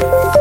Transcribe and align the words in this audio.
Bye. 0.00 0.35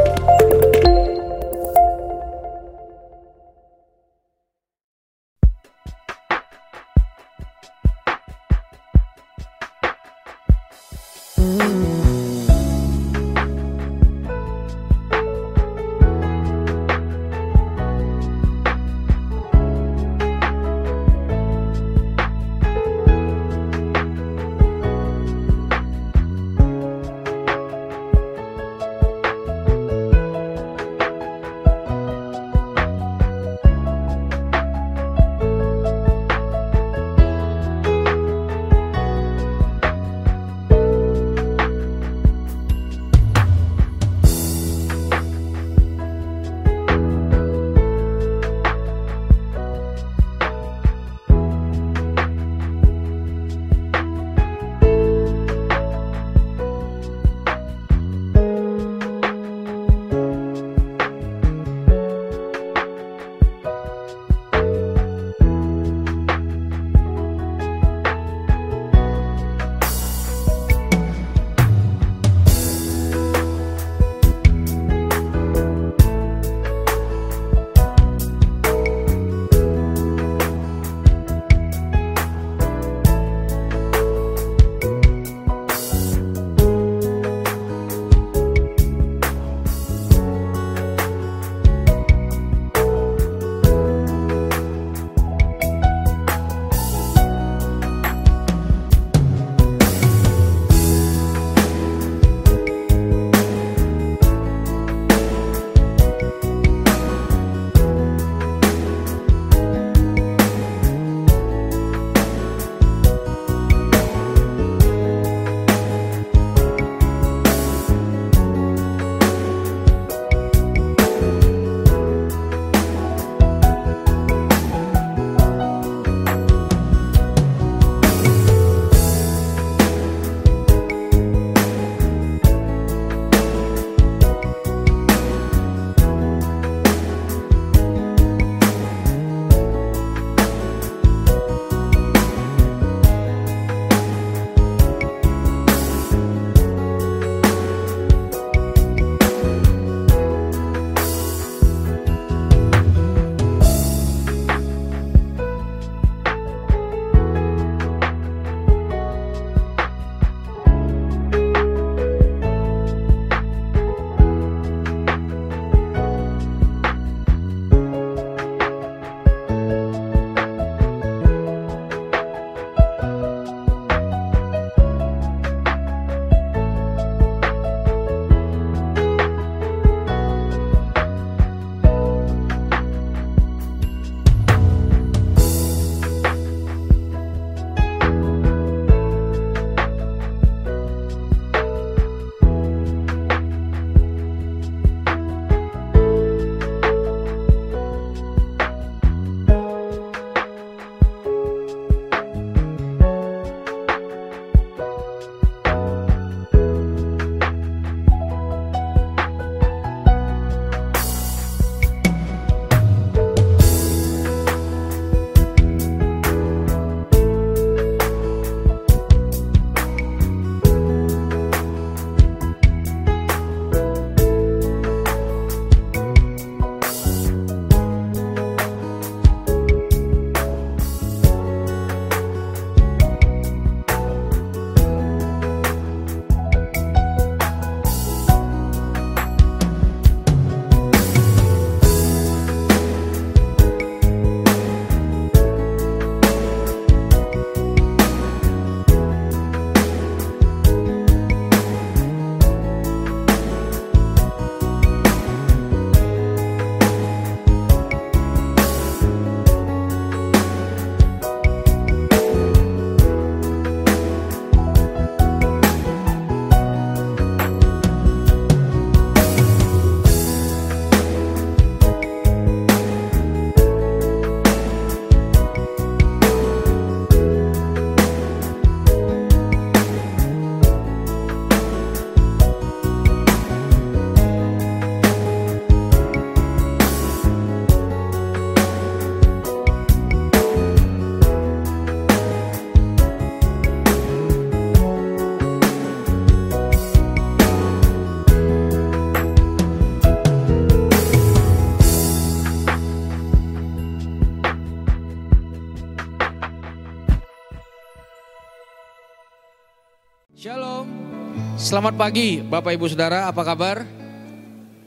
Selamat 311.75 311.99
pagi 311.99 312.39
Bapak 312.39 312.71
Ibu 312.71 312.87
Saudara, 312.87 313.27
apa 313.27 313.43
kabar? 313.43 313.83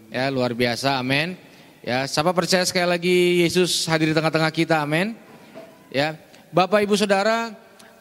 Ya, 0.09 0.33
luar 0.33 0.57
biasa, 0.57 0.97
amin. 0.97 1.37
Ya, 1.85 2.09
siapa 2.09 2.33
percaya 2.33 2.65
sekali 2.65 2.89
lagi 2.89 3.45
Yesus 3.45 3.85
hadir 3.85 4.09
di 4.09 4.17
tengah-tengah 4.17 4.49
kita, 4.49 4.81
amin. 4.81 5.13
Ya, 5.93 6.17
Bapak 6.49 6.81
Ibu 6.81 6.97
Saudara, 6.97 7.53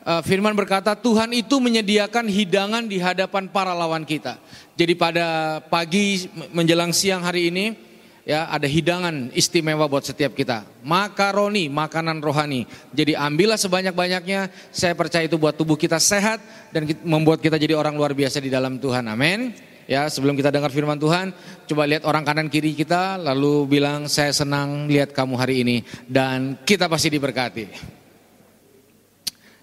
eh, 0.07 0.21
firman 0.23 0.55
berkata 0.55 0.95
Tuhan 0.95 1.35
itu 1.35 1.59
menyediakan 1.59 2.31
hidangan 2.31 2.87
di 2.87 2.95
hadapan 2.95 3.51
para 3.51 3.75
lawan 3.75 4.07
kita. 4.07 4.39
Jadi 4.79 4.95
pada 4.95 5.59
pagi 5.67 6.31
menjelang 6.55 6.95
siang 6.95 7.27
hari 7.27 7.51
ini, 7.51 7.75
ya 8.27 8.51
ada 8.51 8.67
hidangan 8.67 9.31
istimewa 9.31 9.87
buat 9.87 10.03
setiap 10.03 10.35
kita. 10.35 10.67
Makaroni, 10.83 11.71
makanan 11.71 12.19
rohani. 12.19 12.67
Jadi 12.91 13.15
ambillah 13.15 13.55
sebanyak-banyaknya. 13.55 14.51
Saya 14.75 14.91
percaya 14.99 15.23
itu 15.23 15.39
buat 15.39 15.55
tubuh 15.55 15.79
kita 15.79 15.95
sehat 15.95 16.43
dan 16.75 16.83
membuat 17.07 17.39
kita 17.39 17.55
jadi 17.55 17.79
orang 17.79 17.95
luar 17.95 18.11
biasa 18.11 18.43
di 18.43 18.51
dalam 18.51 18.75
Tuhan. 18.75 19.07
Amin. 19.07 19.55
Ya, 19.87 20.11
sebelum 20.11 20.35
kita 20.35 20.51
dengar 20.51 20.67
firman 20.67 20.99
Tuhan, 20.99 21.31
coba 21.63 21.87
lihat 21.87 22.03
orang 22.03 22.27
kanan 22.27 22.51
kiri 22.51 22.75
kita 22.75 23.15
lalu 23.15 23.79
bilang 23.79 24.11
saya 24.11 24.35
senang 24.35 24.91
lihat 24.91 25.15
kamu 25.15 25.39
hari 25.39 25.63
ini 25.63 25.77
dan 26.11 26.59
kita 26.67 26.91
pasti 26.91 27.07
diberkati. 27.07 27.65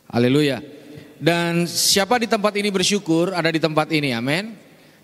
Haleluya. 0.08 0.64
Dan 1.20 1.68
siapa 1.68 2.16
di 2.16 2.24
tempat 2.24 2.56
ini 2.56 2.72
bersyukur 2.72 3.36
ada 3.36 3.52
di 3.52 3.60
tempat 3.60 3.92
ini. 3.92 4.16
Amin. 4.16 4.56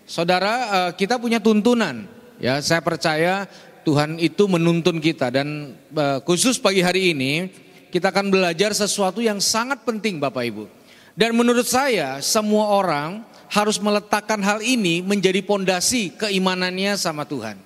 Saudara, 0.08 0.88
eh, 0.88 0.90
kita 0.96 1.20
punya 1.20 1.36
tuntunan 1.36 2.19
Ya, 2.40 2.56
saya 2.64 2.80
percaya 2.80 3.44
Tuhan 3.84 4.16
itu 4.16 4.48
menuntun 4.48 4.96
kita 4.96 5.28
dan 5.28 5.76
uh, 5.92 6.24
khusus 6.24 6.56
pagi 6.56 6.80
hari 6.80 7.12
ini 7.12 7.52
kita 7.92 8.08
akan 8.08 8.32
belajar 8.32 8.72
sesuatu 8.72 9.20
yang 9.20 9.44
sangat 9.44 9.84
penting 9.84 10.16
Bapak 10.16 10.48
Ibu. 10.48 10.64
Dan 11.12 11.36
menurut 11.36 11.68
saya 11.68 12.16
semua 12.24 12.72
orang 12.72 13.20
harus 13.52 13.76
meletakkan 13.76 14.40
hal 14.40 14.64
ini 14.64 15.04
menjadi 15.04 15.44
pondasi 15.44 16.16
keimanannya 16.16 16.96
sama 16.96 17.28
Tuhan. 17.28 17.60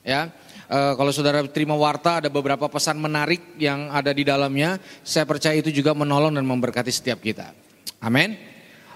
Ya, 0.00 0.32
uh, 0.72 0.96
kalau 0.96 1.12
saudara 1.12 1.44
terima 1.44 1.76
warta 1.76 2.24
ada 2.24 2.32
beberapa 2.32 2.64
pesan 2.64 2.96
menarik 2.96 3.44
yang 3.60 3.92
ada 3.92 4.08
di 4.08 4.24
dalamnya. 4.24 4.80
Saya 5.04 5.28
percaya 5.28 5.60
itu 5.60 5.68
juga 5.68 5.92
menolong 5.92 6.32
dan 6.32 6.48
memberkati 6.48 6.88
setiap 6.88 7.20
kita. 7.20 7.52
Amin. 8.00 8.40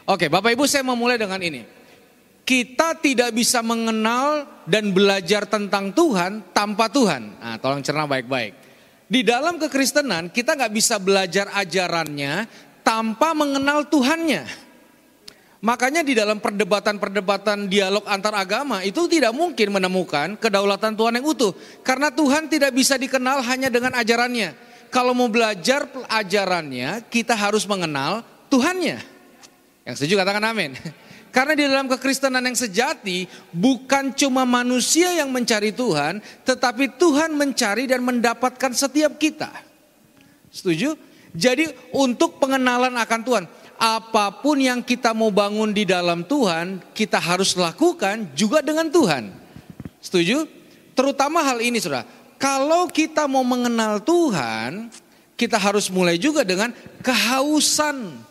Oke, 0.08 0.32
Bapak 0.32 0.56
Ibu 0.56 0.64
saya 0.64 0.80
mau 0.88 0.96
mulai 0.96 1.20
dengan 1.20 1.36
ini 1.44 1.77
kita 2.48 2.96
tidak 2.96 3.36
bisa 3.36 3.60
mengenal 3.60 4.48
dan 4.64 4.96
belajar 4.96 5.44
tentang 5.44 5.92
Tuhan 5.92 6.48
tanpa 6.56 6.88
Tuhan. 6.88 7.36
Nah, 7.36 7.60
tolong 7.60 7.84
cerna 7.84 8.08
baik-baik. 8.08 8.56
Di 9.04 9.20
dalam 9.20 9.60
kekristenan 9.60 10.32
kita 10.32 10.56
nggak 10.56 10.72
bisa 10.72 10.96
belajar 10.96 11.52
ajarannya 11.52 12.48
tanpa 12.80 13.36
mengenal 13.36 13.84
Tuhannya. 13.92 14.48
Makanya 15.60 16.00
di 16.00 16.16
dalam 16.16 16.40
perdebatan-perdebatan 16.40 17.68
dialog 17.68 18.08
antar 18.08 18.32
agama 18.32 18.80
itu 18.80 19.04
tidak 19.12 19.36
mungkin 19.36 19.68
menemukan 19.68 20.40
kedaulatan 20.40 20.96
Tuhan 20.96 21.20
yang 21.20 21.28
utuh. 21.28 21.52
Karena 21.84 22.08
Tuhan 22.08 22.48
tidak 22.48 22.72
bisa 22.72 22.96
dikenal 22.96 23.44
hanya 23.44 23.68
dengan 23.68 23.92
ajarannya. 23.92 24.56
Kalau 24.88 25.12
mau 25.12 25.28
belajar 25.28 25.84
ajarannya 26.08 27.12
kita 27.12 27.36
harus 27.36 27.68
mengenal 27.68 28.24
Tuhannya. 28.48 29.04
Yang 29.84 29.94
setuju 30.00 30.24
katakan 30.24 30.48
amin. 30.48 30.72
Karena 31.28 31.52
di 31.52 31.64
dalam 31.68 31.86
kekristenan 31.86 32.40
yang 32.40 32.56
sejati 32.56 33.28
bukan 33.52 34.16
cuma 34.16 34.48
manusia 34.48 35.12
yang 35.12 35.28
mencari 35.28 35.70
Tuhan, 35.76 36.24
tetapi 36.44 36.96
Tuhan 36.96 37.36
mencari 37.36 37.84
dan 37.84 38.00
mendapatkan 38.00 38.72
setiap 38.72 39.20
kita. 39.20 39.52
Setuju? 40.48 40.96
Jadi 41.36 41.68
untuk 41.92 42.40
pengenalan 42.40 42.96
akan 42.96 43.20
Tuhan, 43.20 43.44
apa 43.78 44.42
pun 44.42 44.58
yang 44.58 44.80
kita 44.80 45.12
mau 45.12 45.28
bangun 45.28 45.70
di 45.70 45.84
dalam 45.84 46.24
Tuhan, 46.24 46.82
kita 46.96 47.20
harus 47.20 47.54
lakukan 47.54 48.26
juga 48.32 48.64
dengan 48.64 48.88
Tuhan. 48.88 49.30
Setuju? 50.00 50.48
Terutama 50.96 51.44
hal 51.44 51.62
ini 51.62 51.78
Saudara. 51.78 52.08
Kalau 52.38 52.90
kita 52.90 53.30
mau 53.30 53.46
mengenal 53.46 54.02
Tuhan, 54.02 54.90
kita 55.38 55.58
harus 55.58 55.86
mulai 55.90 56.18
juga 56.18 56.42
dengan 56.42 56.74
kehausan 57.02 58.27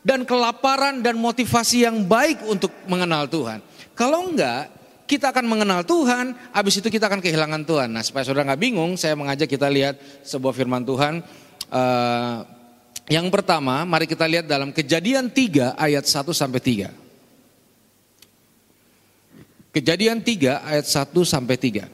dan 0.00 0.24
kelaparan 0.24 1.04
dan 1.04 1.20
motivasi 1.20 1.84
yang 1.84 2.08
baik 2.08 2.40
untuk 2.48 2.72
mengenal 2.88 3.28
Tuhan. 3.28 3.60
Kalau 3.92 4.32
enggak, 4.32 4.72
kita 5.04 5.28
akan 5.34 5.44
mengenal 5.44 5.84
Tuhan, 5.84 6.32
habis 6.54 6.80
itu 6.80 6.88
kita 6.88 7.10
akan 7.10 7.20
kehilangan 7.20 7.66
Tuhan. 7.66 7.90
Nah 7.90 8.02
supaya 8.06 8.24
saudara 8.24 8.54
nggak 8.54 8.62
bingung, 8.62 8.96
saya 8.96 9.18
mengajak 9.18 9.50
kita 9.50 9.68
lihat 9.68 9.98
sebuah 10.24 10.56
firman 10.56 10.86
Tuhan. 10.86 11.20
Uh, 11.66 12.46
yang 13.10 13.26
pertama, 13.26 13.82
mari 13.82 14.06
kita 14.06 14.22
lihat 14.30 14.46
dalam 14.46 14.70
kejadian 14.70 15.26
3 15.26 15.74
ayat 15.74 16.06
1 16.06 16.30
sampai 16.30 16.62
3. 16.62 16.94
Kejadian 19.74 20.22
3 20.22 20.62
ayat 20.62 20.86
1 20.86 21.10
sampai 21.26 21.58
3. 21.58 21.90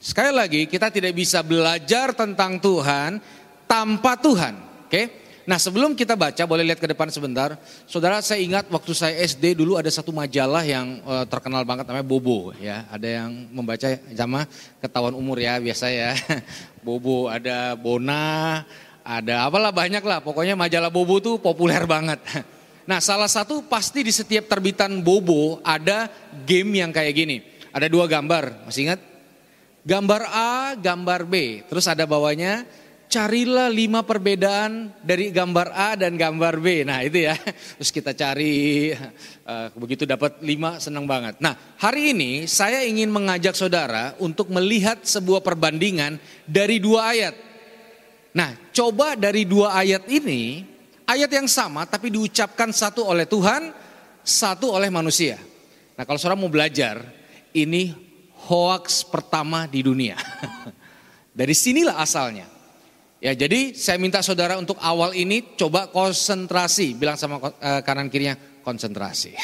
Sekali 0.00 0.32
lagi, 0.32 0.64
kita 0.64 0.88
tidak 0.88 1.12
bisa 1.12 1.44
belajar 1.44 2.16
tentang 2.16 2.56
Tuhan 2.56 3.20
tanpa 3.68 4.16
Tuhan. 4.16 4.56
Oke? 4.88 4.90
Okay? 4.96 5.19
Nah 5.50 5.58
sebelum 5.58 5.98
kita 5.98 6.14
baca 6.14 6.46
boleh 6.46 6.62
lihat 6.62 6.78
ke 6.78 6.86
depan 6.86 7.10
sebentar. 7.10 7.58
Saudara 7.90 8.22
saya 8.22 8.38
ingat 8.38 8.70
waktu 8.70 8.94
saya 8.94 9.18
SD 9.18 9.58
dulu 9.58 9.74
ada 9.74 9.90
satu 9.90 10.14
majalah 10.14 10.62
yang 10.62 11.02
uh, 11.02 11.26
terkenal 11.26 11.66
banget 11.66 11.90
namanya 11.90 12.06
Bobo 12.06 12.54
ya. 12.54 12.86
Ada 12.86 13.26
yang 13.26 13.50
membaca 13.50 13.98
sama 14.14 14.46
ketahuan 14.78 15.10
umur 15.18 15.42
ya 15.42 15.58
biasa 15.58 15.90
ya. 15.90 16.14
Bobo 16.86 17.26
ada 17.26 17.74
Bona, 17.74 18.62
ada 19.02 19.42
apalah 19.42 19.74
banyak 19.74 20.06
lah. 20.06 20.22
Pokoknya 20.22 20.54
majalah 20.54 20.86
Bobo 20.86 21.18
tuh 21.18 21.42
populer 21.42 21.82
banget. 21.82 22.22
Nah 22.80 22.98
salah 22.98 23.30
satu 23.30 23.62
pasti 23.70 24.02
di 24.02 24.10
setiap 24.10 24.50
terbitan 24.50 24.98
Bobo 24.98 25.62
ada 25.62 26.10
game 26.42 26.82
yang 26.82 26.90
kayak 26.90 27.14
gini. 27.14 27.38
Ada 27.70 27.86
dua 27.86 28.10
gambar, 28.10 28.66
masih 28.66 28.90
ingat? 28.90 29.00
Gambar 29.86 30.26
A, 30.26 30.74
gambar 30.74 31.22
B. 31.22 31.62
Terus 31.70 31.86
ada 31.86 32.02
bawahnya 32.02 32.66
carilah 33.10 33.66
lima 33.66 34.06
perbedaan 34.06 34.94
dari 35.02 35.34
gambar 35.34 35.74
A 35.74 35.98
dan 35.98 36.14
gambar 36.14 36.62
B. 36.62 36.86
Nah 36.86 37.02
itu 37.02 37.26
ya, 37.26 37.34
terus 37.76 37.90
kita 37.90 38.14
cari, 38.14 38.94
uh, 39.44 39.68
begitu 39.74 40.06
dapat 40.06 40.38
lima 40.40 40.78
senang 40.78 41.10
banget. 41.10 41.42
Nah 41.42 41.58
hari 41.82 42.14
ini 42.14 42.46
saya 42.46 42.86
ingin 42.86 43.10
mengajak 43.10 43.58
saudara 43.58 44.14
untuk 44.22 44.46
melihat 44.54 45.02
sebuah 45.02 45.42
perbandingan 45.42 46.22
dari 46.46 46.78
dua 46.78 47.10
ayat. 47.10 47.34
Nah 48.30 48.54
coba 48.70 49.18
dari 49.18 49.42
dua 49.42 49.74
ayat 49.74 50.06
ini, 50.06 50.62
ayat 51.02 51.34
yang 51.34 51.50
sama 51.50 51.82
tapi 51.90 52.14
diucapkan 52.14 52.70
satu 52.70 53.02
oleh 53.02 53.26
Tuhan, 53.26 53.74
satu 54.22 54.70
oleh 54.70 54.86
manusia. 54.86 55.42
Nah 55.98 56.06
kalau 56.06 56.16
saudara 56.16 56.38
mau 56.38 56.46
belajar, 56.46 57.02
ini 57.50 57.90
hoax 58.46 59.02
pertama 59.02 59.66
di 59.66 59.82
dunia. 59.82 60.14
Dari 61.30 61.54
sinilah 61.54 62.02
asalnya. 62.02 62.59
Ya, 63.20 63.36
jadi 63.36 63.76
saya 63.76 64.00
minta 64.00 64.24
saudara 64.24 64.56
untuk 64.56 64.80
awal 64.80 65.12
ini 65.12 65.52
coba 65.52 65.92
konsentrasi, 65.92 66.96
bilang 66.96 67.20
sama 67.20 67.36
uh, 67.36 67.80
kanan 67.84 68.08
kirinya 68.08 68.32
konsentrasi. 68.64 69.36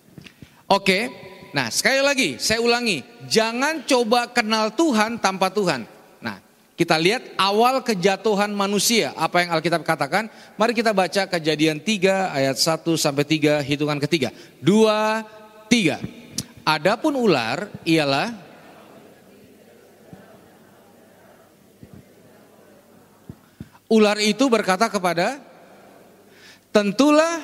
Oke, 0.76 1.12
nah 1.52 1.68
sekali 1.68 2.00
lagi 2.00 2.40
saya 2.40 2.64
ulangi, 2.64 3.04
jangan 3.28 3.84
coba 3.84 4.32
kenal 4.32 4.72
Tuhan 4.72 5.20
tanpa 5.20 5.52
Tuhan. 5.52 5.84
Nah, 6.24 6.40
kita 6.80 6.96
lihat 6.96 7.36
awal 7.36 7.84
kejatuhan 7.84 8.48
manusia, 8.56 9.12
apa 9.20 9.44
yang 9.44 9.52
Alkitab 9.52 9.84
katakan. 9.84 10.32
Mari 10.56 10.72
kita 10.72 10.96
baca 10.96 11.28
kejadian 11.28 11.84
3 11.84 12.32
ayat 12.32 12.56
1 12.56 12.88
sampai 12.96 13.28
3 13.28 13.60
hitungan 13.68 14.00
ketiga. 14.00 14.32
Dua, 14.64 15.20
tiga. 15.68 16.00
Adapun 16.64 17.20
ular 17.20 17.68
ialah 17.84 18.43
Ular 23.88 24.16
itu 24.20 24.48
berkata 24.48 24.88
kepada 24.88 25.40
tentulah 26.72 27.40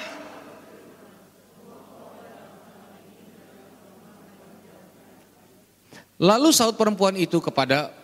Lalu 6.21 6.53
saut 6.53 6.77
perempuan 6.77 7.17
itu 7.17 7.41
kepada 7.41 7.97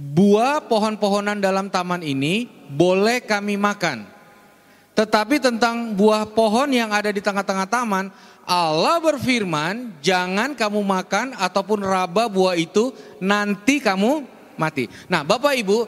buah 0.00 0.64
pohon-pohonan 0.64 1.44
dalam 1.44 1.68
taman 1.68 2.00
ini 2.00 2.48
boleh 2.72 3.20
kami 3.20 3.60
makan. 3.60 4.08
Tetapi 4.96 5.36
tentang 5.36 5.92
buah 5.92 6.24
pohon 6.32 6.72
yang 6.72 6.88
ada 6.88 7.12
di 7.12 7.20
tengah-tengah 7.20 7.68
taman, 7.68 8.08
Allah 8.48 8.96
berfirman, 9.00 10.00
jangan 10.00 10.56
kamu 10.56 10.80
makan 10.80 11.36
ataupun 11.36 11.84
raba 11.84 12.32
buah 12.32 12.56
itu, 12.56 12.96
nanti 13.20 13.76
kamu 13.76 14.24
mati. 14.56 14.88
Nah 15.12 15.20
Bapak 15.20 15.52
Ibu, 15.52 15.84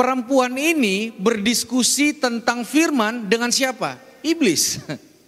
perempuan 0.00 0.56
ini 0.56 1.12
berdiskusi 1.12 2.16
tentang 2.16 2.64
firman 2.64 3.28
dengan 3.28 3.52
siapa? 3.52 4.00
Iblis. 4.24 4.80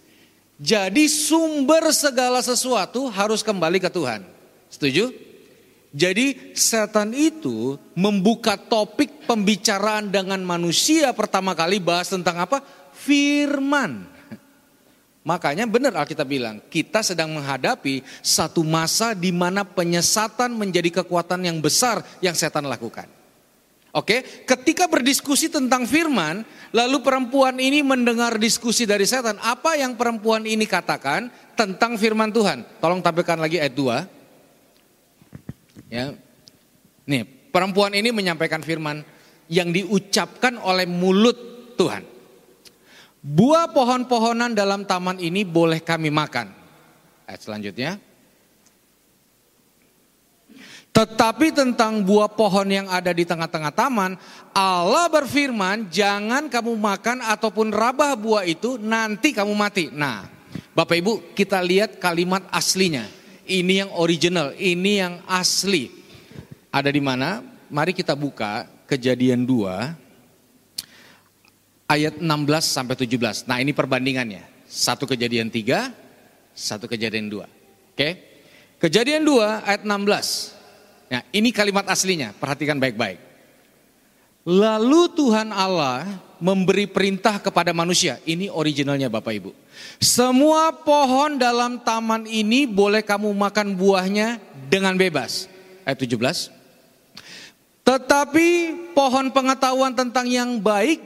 Jadi 0.57 1.05
sumber 1.05 1.93
segala 1.93 2.41
sesuatu 2.41 3.05
harus 3.13 3.45
kembali 3.45 3.77
ke 3.77 3.93
Tuhan. 3.93 4.25
Setuju? 4.73 5.13
Jadi 5.93 6.57
setan 6.57 7.13
itu 7.13 7.77
membuka 7.93 8.57
topik 8.57 9.29
pembicaraan 9.29 10.09
dengan 10.09 10.41
manusia 10.41 11.13
pertama 11.13 11.53
kali 11.53 11.77
bahas 11.77 12.09
tentang 12.09 12.41
apa? 12.41 12.65
Firman. 12.97 14.09
Makanya 15.29 15.69
benar 15.69 15.93
Alkitab 16.01 16.25
bilang, 16.25 16.57
kita 16.73 17.05
sedang 17.05 17.29
menghadapi 17.29 18.01
satu 18.25 18.65
masa 18.65 19.13
di 19.13 19.29
mana 19.29 19.61
penyesatan 19.61 20.57
menjadi 20.57 21.05
kekuatan 21.05 21.45
yang 21.45 21.61
besar 21.61 22.01
yang 22.25 22.33
setan 22.33 22.65
lakukan. 22.65 23.21
Oke, 23.93 24.25
ketika 24.49 24.89
berdiskusi 24.89 25.53
tentang 25.53 25.85
firman, 25.85 26.41
lalu 26.73 26.97
perempuan 27.05 27.61
ini 27.61 27.85
mendengar 27.85 28.41
diskusi 28.41 28.89
dari 28.89 29.05
setan. 29.05 29.37
Apa 29.37 29.77
yang 29.77 29.93
perempuan 29.93 30.49
ini 30.49 30.65
katakan 30.65 31.29
tentang 31.53 32.01
firman 32.01 32.33
Tuhan? 32.33 32.65
Tolong 32.81 33.05
tampilkan 33.05 33.37
lagi 33.37 33.61
ayat 33.61 33.77
2. 33.77 35.93
Ya. 35.93 36.17
Nih, 37.05 37.21
perempuan 37.53 37.93
ini 37.93 38.09
menyampaikan 38.09 38.65
firman 38.65 39.05
yang 39.45 39.69
diucapkan 39.69 40.57
oleh 40.57 40.89
mulut 40.89 41.37
Tuhan. 41.77 42.01
Buah 43.21 43.69
pohon-pohonan 43.77 44.57
dalam 44.57 44.89
taman 44.89 45.21
ini 45.21 45.45
boleh 45.45 45.85
kami 45.85 46.09
makan. 46.09 46.49
Ayat 47.29 47.45
selanjutnya. 47.45 48.01
Tetapi 50.93 51.49
tentang 51.49 52.05
buah 52.05 52.29
pohon 52.29 52.69
yang 52.69 52.85
ada 52.85 53.09
di 53.09 53.25
tengah-tengah 53.25 53.73
taman, 53.73 54.13
Allah 54.53 55.09
berfirman, 55.09 55.89
jangan 55.89 56.45
kamu 56.53 56.77
makan 56.77 57.17
ataupun 57.25 57.73
rabah 57.73 58.13
buah 58.13 58.45
itu, 58.45 58.77
nanti 58.77 59.33
kamu 59.33 59.57
mati. 59.57 59.89
Nah, 59.89 60.29
Bapak 60.77 60.93
Ibu, 61.01 61.13
kita 61.33 61.57
lihat 61.65 61.97
kalimat 61.97 62.45
aslinya. 62.53 63.09
Ini 63.49 63.85
yang 63.85 63.91
original, 63.97 64.53
ini 64.53 65.01
yang 65.01 65.17
asli. 65.25 65.89
Ada 66.69 66.93
di 66.93 67.01
mana? 67.01 67.41
Mari 67.73 67.97
kita 67.97 68.13
buka 68.13 68.69
kejadian 68.85 69.49
2 69.49 69.97
ayat 71.89 72.21
16 72.21 72.25
sampai 72.69 72.93
17. 72.93 73.49
Nah 73.49 73.57
ini 73.57 73.73
perbandingannya. 73.73 74.45
Satu 74.69 75.09
kejadian 75.09 75.49
3, 75.49 75.89
satu 76.53 76.85
kejadian 76.85 77.33
2. 77.33 77.45
Oke. 77.97 78.09
Kejadian 78.77 79.25
2 79.25 79.65
ayat 79.65 79.81
16. 79.85 80.52
Nah 81.13 81.21
ini 81.29 81.53
kalimat 81.53 81.85
aslinya, 81.85 82.33
perhatikan 82.33 82.81
baik-baik. 82.81 83.21
Lalu 84.49 85.13
Tuhan 85.13 85.53
Allah 85.53 86.09
memberi 86.41 86.89
perintah 86.89 87.37
kepada 87.37 87.69
manusia. 87.69 88.17
Ini 88.25 88.49
originalnya 88.49 89.13
Bapak 89.13 89.29
Ibu. 89.37 89.53
Semua 90.01 90.73
pohon 90.73 91.37
dalam 91.37 91.85
taman 91.85 92.25
ini 92.25 92.65
boleh 92.65 93.05
kamu 93.05 93.29
makan 93.29 93.77
buahnya 93.77 94.41
dengan 94.73 94.97
bebas. 94.97 95.45
Ayat 95.85 96.01
17. 96.01 96.49
Tetapi 97.85 98.49
pohon 98.97 99.29
pengetahuan 99.29 99.93
tentang 99.93 100.25
yang 100.25 100.57
baik 100.57 100.97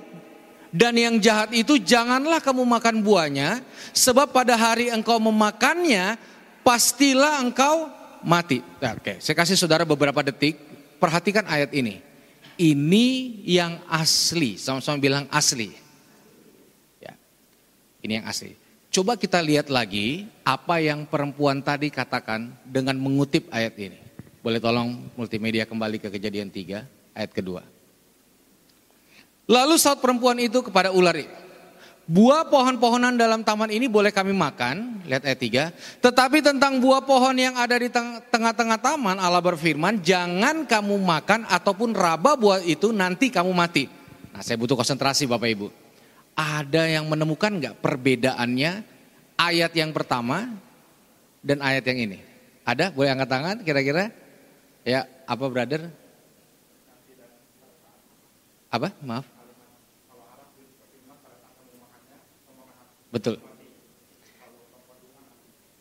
dan 0.71 0.95
yang 0.95 1.19
jahat 1.19 1.51
itu 1.51 1.75
janganlah 1.75 2.39
kamu 2.39 2.63
makan 2.63 3.03
buahnya, 3.03 3.59
sebab 3.91 4.31
pada 4.31 4.55
hari 4.55 4.87
engkau 4.87 5.19
memakannya, 5.19 6.15
pastilah 6.63 7.43
engkau 7.43 7.96
mati. 8.23 8.61
Nah, 8.81 8.97
Oke, 8.97 9.19
saya 9.21 9.35
kasih 9.37 9.57
saudara 9.57 9.83
beberapa 9.83 10.21
detik, 10.25 10.57
perhatikan 11.01 11.45
ayat 11.45 11.73
ini. 11.73 12.01
Ini 12.57 13.05
yang 13.45 13.77
asli, 13.85 14.57
sama-sama 14.57 14.97
bilang 14.97 15.29
asli. 15.29 15.69
Ya, 16.97 17.13
ini 18.01 18.17
yang 18.17 18.25
asli. 18.25 18.57
Coba 18.89 19.13
kita 19.13 19.37
lihat 19.37 19.69
lagi 19.69 20.25
apa 20.41 20.81
yang 20.81 21.05
perempuan 21.05 21.61
tadi 21.61 21.93
katakan 21.93 22.49
dengan 22.65 22.97
mengutip 22.97 23.45
ayat 23.53 23.77
ini. 23.77 23.99
Boleh 24.41 24.57
tolong 24.57 25.13
multimedia 25.13 25.69
kembali 25.69 26.01
ke 26.01 26.09
kejadian 26.09 26.49
3 26.49 26.81
ayat 27.13 27.31
kedua. 27.35 27.61
Lalu 29.47 29.75
saat 29.77 30.01
perempuan 30.01 30.41
itu 30.41 30.65
kepada 30.65 30.89
ular 30.91 31.13
Buah 32.07 32.47
pohon-pohonan 32.47 33.19
dalam 33.19 33.43
taman 33.43 33.67
ini 33.67 33.91
boleh 33.91 34.15
kami 34.15 34.31
makan, 34.31 35.03
lihat 35.03 35.27
ayat 35.27 35.75
3. 35.75 35.99
Tetapi 35.99 36.39
tentang 36.39 36.79
buah 36.79 37.03
pohon 37.03 37.35
yang 37.35 37.59
ada 37.59 37.75
di 37.75 37.91
tengah-tengah 38.31 38.79
taman, 38.79 39.19
Allah 39.19 39.43
berfirman, 39.43 39.99
jangan 39.99 40.63
kamu 40.63 40.95
makan 41.03 41.43
ataupun 41.51 41.91
raba 41.91 42.39
buah 42.39 42.63
itu 42.63 42.95
nanti 42.95 43.27
kamu 43.27 43.51
mati. 43.51 43.91
Nah 44.31 44.39
saya 44.39 44.55
butuh 44.55 44.79
konsentrasi 44.79 45.27
Bapak 45.27 45.51
Ibu. 45.51 45.67
Ada 46.31 46.87
yang 46.87 47.11
menemukan 47.11 47.51
nggak 47.59 47.83
perbedaannya 47.83 48.71
ayat 49.35 49.75
yang 49.75 49.91
pertama 49.91 50.47
dan 51.43 51.59
ayat 51.59 51.83
yang 51.91 52.07
ini? 52.07 52.23
Ada? 52.63 52.95
Boleh 52.95 53.19
angkat 53.19 53.29
tangan 53.35 53.55
kira-kira? 53.67 54.15
Ya, 54.87 55.03
apa 55.27 55.43
brother? 55.51 55.91
Apa? 58.71 58.95
Maaf. 59.03 59.36
Betul. 63.17 63.41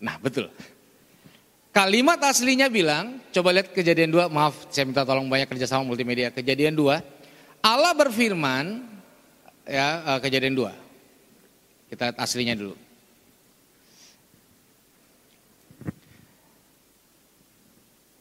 Nah 0.01 0.17
betul. 0.17 0.49
Kalimat 1.69 2.17
aslinya 2.25 2.73
bilang, 2.73 3.21
coba 3.29 3.53
lihat 3.53 3.77
kejadian 3.77 4.09
dua, 4.09 4.33
maaf 4.33 4.57
saya 4.73 4.89
minta 4.89 5.05
tolong 5.05 5.29
banyak 5.29 5.45
kerjasama 5.45 5.85
multimedia. 5.85 6.33
Kejadian 6.33 6.73
dua, 6.73 7.05
Allah 7.61 7.93
berfirman, 7.93 8.89
ya 9.69 10.17
eh, 10.17 10.19
kejadian 10.25 10.57
dua. 10.57 10.73
Kita 11.93 12.09
lihat 12.09 12.17
aslinya 12.17 12.57
dulu. 12.57 12.73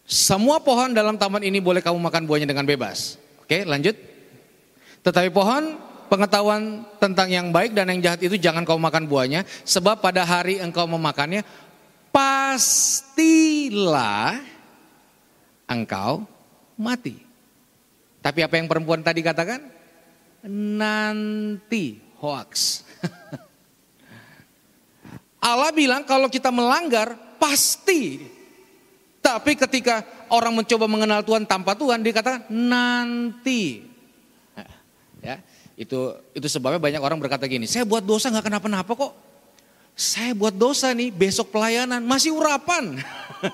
Semua 0.04 0.60
pohon 0.60 0.92
dalam 0.92 1.16
taman 1.16 1.42
ini 1.42 1.64
boleh 1.64 1.80
kamu 1.80 1.98
makan 2.04 2.28
buahnya 2.28 2.52
dengan 2.52 2.68
bebas. 2.68 3.16
Oke 3.40 3.64
lanjut. 3.64 3.96
Tetapi 5.08 5.32
pohon 5.32 5.85
pengetahuan 6.08 6.86
tentang 7.02 7.30
yang 7.30 7.52
baik 7.52 7.74
dan 7.74 7.90
yang 7.92 8.02
jahat 8.02 8.24
itu 8.24 8.38
jangan 8.40 8.66
kau 8.66 8.80
makan 8.80 9.08
buahnya 9.10 9.44
sebab 9.68 10.02
pada 10.02 10.26
hari 10.26 10.60
engkau 10.62 10.88
memakannya 10.88 11.44
pastilah 12.16 14.40
engkau 15.68 16.24
mati. 16.80 17.20
Tapi 18.24 18.40
apa 18.42 18.58
yang 18.58 18.66
perempuan 18.66 19.06
tadi 19.06 19.22
katakan? 19.22 19.62
Nanti 20.50 22.02
hoax. 22.18 22.82
Allah 25.46 25.70
bilang 25.70 26.02
kalau 26.10 26.26
kita 26.26 26.50
melanggar 26.50 27.38
pasti. 27.38 28.34
Tapi 29.22 29.54
ketika 29.58 30.06
orang 30.30 30.62
mencoba 30.62 30.86
mengenal 30.86 31.26
Tuhan 31.26 31.46
tanpa 31.46 31.78
Tuhan 31.78 32.02
dikatakan 32.02 32.50
nanti. 32.50 33.94
Ya. 35.26 35.42
Itu 35.76 36.16
itu 36.32 36.48
sebabnya 36.48 36.80
banyak 36.80 37.04
orang 37.04 37.20
berkata 37.20 37.44
gini, 37.52 37.68
saya 37.68 37.84
buat 37.84 38.04
dosa 38.04 38.32
nggak 38.32 38.48
kenapa-napa 38.48 38.92
kok. 38.96 39.14
Saya 39.96 40.36
buat 40.36 40.52
dosa 40.52 40.92
nih, 40.92 41.08
besok 41.08 41.56
pelayanan 41.56 42.04
masih 42.04 42.36
urapan. 42.36 43.00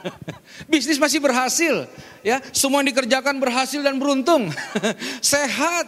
Bisnis 0.72 0.98
masih 0.98 1.22
berhasil, 1.22 1.86
ya. 2.26 2.42
Semua 2.50 2.82
yang 2.82 2.90
dikerjakan 2.90 3.38
berhasil 3.38 3.78
dan 3.78 4.02
beruntung. 4.02 4.50
Sehat. 5.22 5.86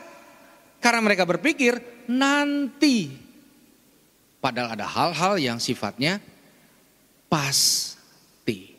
Karena 0.78 1.02
mereka 1.02 1.26
berpikir 1.26 1.82
nanti. 2.06 3.18
Padahal 4.38 4.78
ada 4.78 4.86
hal-hal 4.86 5.42
yang 5.42 5.58
sifatnya 5.58 6.22
pasti. 7.32 8.78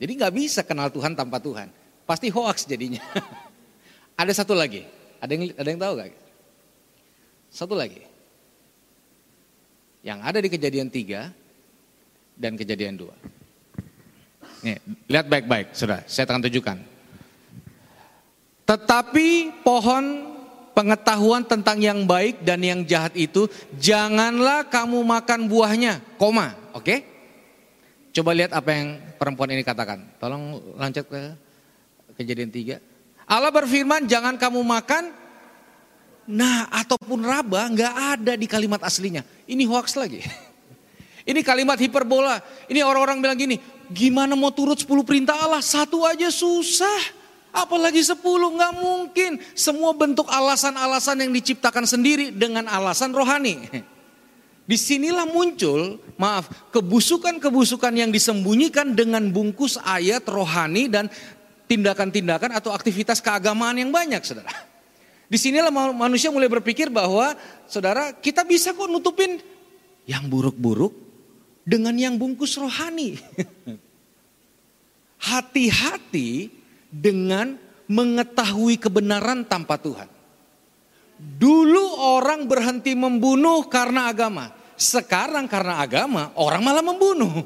Jadi 0.00 0.12
nggak 0.16 0.34
bisa 0.34 0.64
kenal 0.64 0.88
Tuhan 0.88 1.12
tanpa 1.12 1.36
Tuhan. 1.38 1.68
Pasti 2.08 2.32
hoax 2.32 2.64
jadinya. 2.64 3.04
ada 4.20 4.32
satu 4.32 4.56
lagi. 4.56 4.88
Ada 5.20 5.30
yang 5.36 5.42
ada 5.52 5.68
yang 5.68 5.78
tahu 5.78 5.92
gak? 6.00 6.10
Satu 7.50 7.74
lagi. 7.74 8.06
Yang 10.00 10.18
ada 10.22 10.38
di 10.40 10.48
kejadian 10.48 10.88
tiga 10.88 11.34
dan 12.38 12.56
kejadian 12.56 12.96
dua. 12.96 13.12
Nih, 14.64 14.78
lihat 15.10 15.26
baik-baik, 15.28 15.76
sudah. 15.76 16.00
Saya 16.08 16.24
akan 16.24 16.46
tunjukkan. 16.46 16.78
Tetapi 18.64 19.60
pohon 19.66 20.04
pengetahuan 20.72 21.44
tentang 21.44 21.82
yang 21.82 22.06
baik 22.06 22.46
dan 22.46 22.62
yang 22.62 22.80
jahat 22.86 23.12
itu 23.18 23.50
janganlah 23.76 24.64
kamu 24.70 25.02
makan 25.02 25.50
buahnya, 25.50 26.00
koma, 26.16 26.54
oke? 26.72 27.02
Coba 28.10 28.30
lihat 28.32 28.54
apa 28.54 28.70
yang 28.72 28.88
perempuan 29.18 29.52
ini 29.52 29.62
katakan. 29.66 30.02
Tolong 30.16 30.74
lanjut 30.78 31.06
ke 31.06 31.22
kejadian 32.18 32.50
tiga. 32.50 32.76
Allah 33.26 33.54
berfirman 33.54 34.06
jangan 34.10 34.34
kamu 34.34 34.62
makan. 34.66 35.19
Nah 36.30 36.70
ataupun 36.70 37.26
raba 37.26 37.66
nggak 37.66 37.94
ada 38.14 38.32
di 38.38 38.46
kalimat 38.46 38.78
aslinya. 38.86 39.26
Ini 39.50 39.66
hoax 39.66 39.98
lagi. 39.98 40.22
Ini 41.30 41.42
kalimat 41.42 41.76
hiperbola. 41.76 42.38
Ini 42.70 42.86
orang-orang 42.86 43.18
bilang 43.18 43.38
gini, 43.38 43.58
gimana 43.90 44.38
mau 44.38 44.54
turut 44.54 44.78
10 44.78 44.86
perintah 45.02 45.34
Allah? 45.36 45.58
Satu 45.58 46.06
aja 46.06 46.30
susah. 46.30 47.18
Apalagi 47.50 47.98
10 47.98 48.22
nggak 48.22 48.72
mungkin. 48.78 49.42
Semua 49.58 49.90
bentuk 49.90 50.30
alasan-alasan 50.30 51.26
yang 51.26 51.34
diciptakan 51.34 51.82
sendiri 51.82 52.30
dengan 52.30 52.70
alasan 52.70 53.10
rohani. 53.10 53.66
Di 54.70 54.78
sinilah 54.78 55.26
muncul, 55.26 55.98
maaf, 56.14 56.70
kebusukan-kebusukan 56.70 57.90
yang 57.90 58.14
disembunyikan 58.14 58.94
dengan 58.94 59.26
bungkus 59.34 59.74
ayat 59.82 60.22
rohani 60.30 60.86
dan 60.86 61.10
tindakan-tindakan 61.66 62.54
atau 62.54 62.70
aktivitas 62.70 63.18
keagamaan 63.18 63.82
yang 63.82 63.90
banyak, 63.90 64.22
saudara. 64.22 64.69
Di 65.30 65.38
sinilah 65.38 65.70
manusia 65.94 66.34
mulai 66.34 66.50
berpikir 66.50 66.90
bahwa, 66.90 67.38
saudara, 67.70 68.10
kita 68.10 68.42
bisa 68.42 68.74
kok 68.74 68.90
nutupin. 68.90 69.38
yang 70.10 70.26
buruk-buruk 70.26 70.90
dengan 71.62 71.94
yang 71.94 72.18
bungkus 72.18 72.58
rohani. 72.58 73.14
Hati-hati 75.30 76.50
dengan 76.90 77.54
mengetahui 77.86 78.74
kebenaran 78.74 79.46
tanpa 79.46 79.78
Tuhan. 79.78 80.10
Dulu 81.20 82.00
orang 82.18 82.50
berhenti 82.50 82.98
membunuh 82.98 83.62
karena 83.70 84.10
agama. 84.10 84.50
Sekarang 84.74 85.46
karena 85.46 85.78
agama 85.78 86.34
orang 86.34 86.64
malah 86.64 86.82
membunuh. 86.82 87.44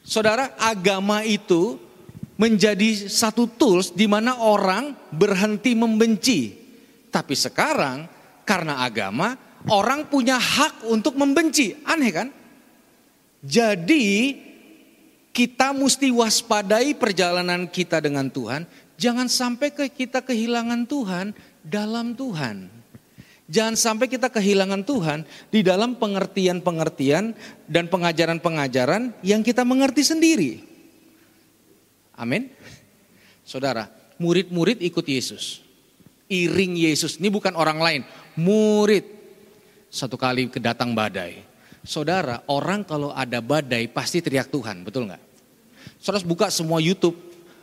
Saudara, 0.00 0.56
agama 0.56 1.20
itu 1.26 1.76
menjadi 2.40 3.04
satu 3.04 3.44
tools 3.52 3.92
di 3.92 4.08
mana 4.08 4.40
orang 4.40 4.96
berhenti 5.12 5.76
membenci. 5.76 6.56
Tapi 7.12 7.36
sekarang 7.36 8.08
karena 8.48 8.80
agama 8.80 9.36
orang 9.68 10.08
punya 10.08 10.40
hak 10.40 10.88
untuk 10.88 11.20
membenci. 11.20 11.76
Aneh 11.84 12.08
kan? 12.08 12.28
Jadi 13.44 14.40
kita 15.36 15.76
mesti 15.76 16.08
waspadai 16.08 16.96
perjalanan 16.96 17.68
kita 17.68 18.00
dengan 18.00 18.32
Tuhan. 18.32 18.64
Jangan 18.96 19.28
sampai 19.28 19.68
kita 19.92 20.24
kehilangan 20.24 20.88
Tuhan 20.88 21.36
dalam 21.60 22.16
Tuhan. 22.16 22.72
Jangan 23.50 23.74
sampai 23.74 24.06
kita 24.06 24.30
kehilangan 24.30 24.86
Tuhan 24.86 25.26
di 25.50 25.60
dalam 25.66 25.98
pengertian-pengertian 25.98 27.34
dan 27.66 27.84
pengajaran-pengajaran 27.90 29.12
yang 29.26 29.42
kita 29.42 29.66
mengerti 29.66 30.06
sendiri. 30.06 30.69
Amin. 32.20 32.52
Saudara, 33.40 33.88
murid-murid 34.20 34.84
ikut 34.84 35.02
Yesus. 35.08 35.64
Iring 36.28 36.76
Yesus. 36.76 37.16
Ini 37.16 37.32
bukan 37.32 37.56
orang 37.56 37.80
lain, 37.80 38.00
murid. 38.36 39.02
Satu 39.88 40.20
kali 40.20 40.52
kedatang 40.52 40.92
badai. 40.92 41.42
Saudara, 41.80 42.44
orang 42.52 42.84
kalau 42.84 43.10
ada 43.10 43.40
badai 43.40 43.88
pasti 43.88 44.20
teriak 44.20 44.52
Tuhan, 44.52 44.84
betul 44.84 45.08
nggak? 45.08 45.22
Saudara 45.96 46.22
buka 46.28 46.52
semua 46.52 46.78
YouTube, 46.78 47.16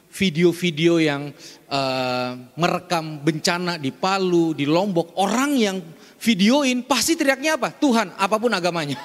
video-video 0.10 0.98
yang 0.98 1.30
uh, 1.70 2.32
merekam 2.58 3.22
bencana 3.22 3.78
di 3.78 3.94
Palu, 3.94 4.58
di 4.58 4.66
Lombok, 4.66 5.14
orang 5.22 5.54
yang 5.54 5.78
videoin 6.18 6.82
pasti 6.82 7.14
teriaknya 7.14 7.62
apa? 7.62 7.70
Tuhan, 7.78 8.18
apa 8.18 8.36
pun 8.42 8.52
agamanya. 8.52 8.98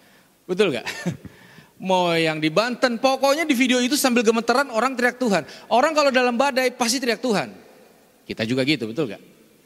Betul 0.48 0.78
gak? 0.78 0.86
Mau 1.80 2.12
yang 2.12 2.36
di 2.36 2.52
Banten, 2.52 3.00
pokoknya 3.00 3.48
di 3.48 3.56
video 3.56 3.80
itu 3.80 3.96
sambil 3.96 4.20
gemeteran 4.20 4.68
orang 4.68 4.92
teriak 4.92 5.16
Tuhan. 5.16 5.48
Orang 5.72 5.96
kalau 5.96 6.12
dalam 6.12 6.36
badai 6.36 6.76
pasti 6.76 7.00
teriak 7.00 7.24
Tuhan. 7.24 7.48
Kita 8.28 8.44
juga 8.44 8.60
gitu, 8.68 8.84
betul 8.92 9.16
gak? 9.16 9.22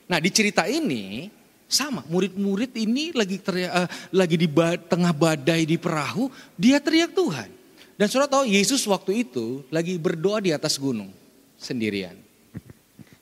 Nah 0.06 0.22
di 0.22 0.30
cerita 0.30 0.62
ini 0.70 1.26
sama, 1.66 2.06
murid-murid 2.06 2.70
ini 2.78 3.10
lagi 3.10 3.42
teriak, 3.42 3.72
uh, 3.74 3.88
lagi 4.14 4.38
di 4.38 4.46
ba 4.46 4.78
tengah 4.78 5.10
badai 5.10 5.66
di 5.66 5.74
perahu, 5.74 6.30
dia 6.54 6.78
teriak 6.78 7.18
Tuhan. 7.18 7.50
Dan 7.98 8.06
saudara 8.06 8.30
tahu 8.30 8.46
Yesus 8.46 8.86
waktu 8.86 9.26
itu 9.26 9.66
lagi 9.74 9.98
berdoa 9.98 10.38
di 10.38 10.54
atas 10.54 10.78
gunung 10.78 11.10
sendirian. 11.58 12.14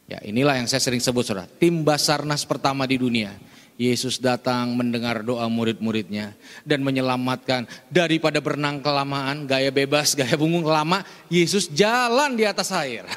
Ya 0.05 0.21
inilah 0.21 0.61
yang 0.61 0.69
saya 0.69 0.85
sering 0.85 1.01
sebut 1.01 1.25
saudara, 1.25 1.49
tim 1.57 1.81
Basarnas 1.81 2.45
pertama 2.45 2.85
di 2.85 3.01
dunia. 3.01 3.33
Yesus 3.81 4.21
datang 4.21 4.77
mendengar 4.77 5.25
doa 5.25 5.49
murid-muridnya 5.49 6.37
dan 6.63 6.85
menyelamatkan 6.85 7.65
daripada 7.89 8.39
berenang 8.39 8.85
kelamaan, 8.85 9.49
gaya 9.49 9.73
bebas, 9.73 10.13
gaya 10.13 10.37
bungung 10.37 10.65
lama, 10.67 11.01
Yesus 11.33 11.67
jalan 11.73 12.37
di 12.37 12.45
atas 12.45 12.69
air. 12.71 13.09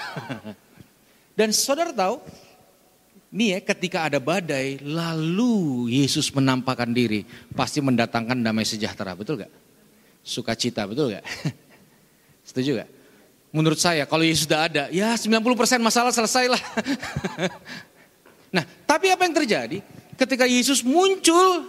dan 1.40 1.52
saudara 1.52 1.92
tahu, 1.92 2.24
nih 3.36 3.60
ya 3.60 3.60
ketika 3.62 4.08
ada 4.08 4.18
badai, 4.24 4.80
lalu 4.80 5.92
Yesus 5.92 6.32
menampakkan 6.32 6.96
diri, 6.96 7.28
pasti 7.52 7.84
mendatangkan 7.84 8.40
damai 8.40 8.64
sejahtera, 8.64 9.12
betul 9.14 9.44
gak? 9.44 9.52
sukacita, 10.26 10.90
betul 10.90 11.14
gak? 11.14 11.26
Setuju 12.50 12.82
gak? 12.82 12.90
Menurut 13.54 13.80
saya 13.80 14.04
kalau 14.10 14.26
Yesus 14.26 14.50
sudah 14.50 14.68
ada, 14.68 14.84
ya 14.90 15.14
90% 15.16 15.46
masalah 15.80 16.12
selesai 16.12 16.52
lah. 16.52 16.64
nah, 18.56 18.66
tapi 18.84 19.14
apa 19.14 19.24
yang 19.24 19.36
terjadi? 19.38 19.80
Ketika 20.16 20.48
Yesus 20.48 20.80
muncul, 20.82 21.68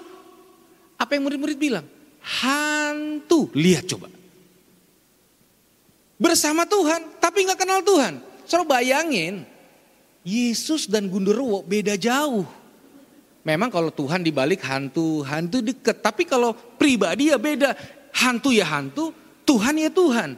apa 0.96 1.10
yang 1.18 1.26
murid-murid 1.26 1.58
bilang? 1.58 1.86
Hantu, 2.22 3.50
lihat 3.54 3.86
coba. 3.90 4.10
Bersama 6.16 6.64
Tuhan, 6.64 7.20
tapi 7.20 7.44
nggak 7.44 7.60
kenal 7.60 7.80
Tuhan. 7.84 8.22
Saudara 8.48 8.80
bayangin, 8.80 9.44
Yesus 10.26 10.88
dan 10.88 11.06
Gundurwo 11.06 11.60
beda 11.62 11.94
jauh. 11.94 12.46
Memang 13.46 13.70
kalau 13.70 13.94
Tuhan 13.94 14.26
dibalik 14.26 14.58
hantu, 14.66 15.22
hantu 15.22 15.62
deket. 15.62 16.02
Tapi 16.02 16.26
kalau 16.26 16.50
pribadi 16.50 17.30
ya 17.30 17.38
beda. 17.38 17.78
Hantu 18.10 18.50
ya 18.50 18.66
hantu, 18.66 19.14
Tuhan 19.46 19.78
ya 19.78 19.86
Tuhan. 19.86 20.34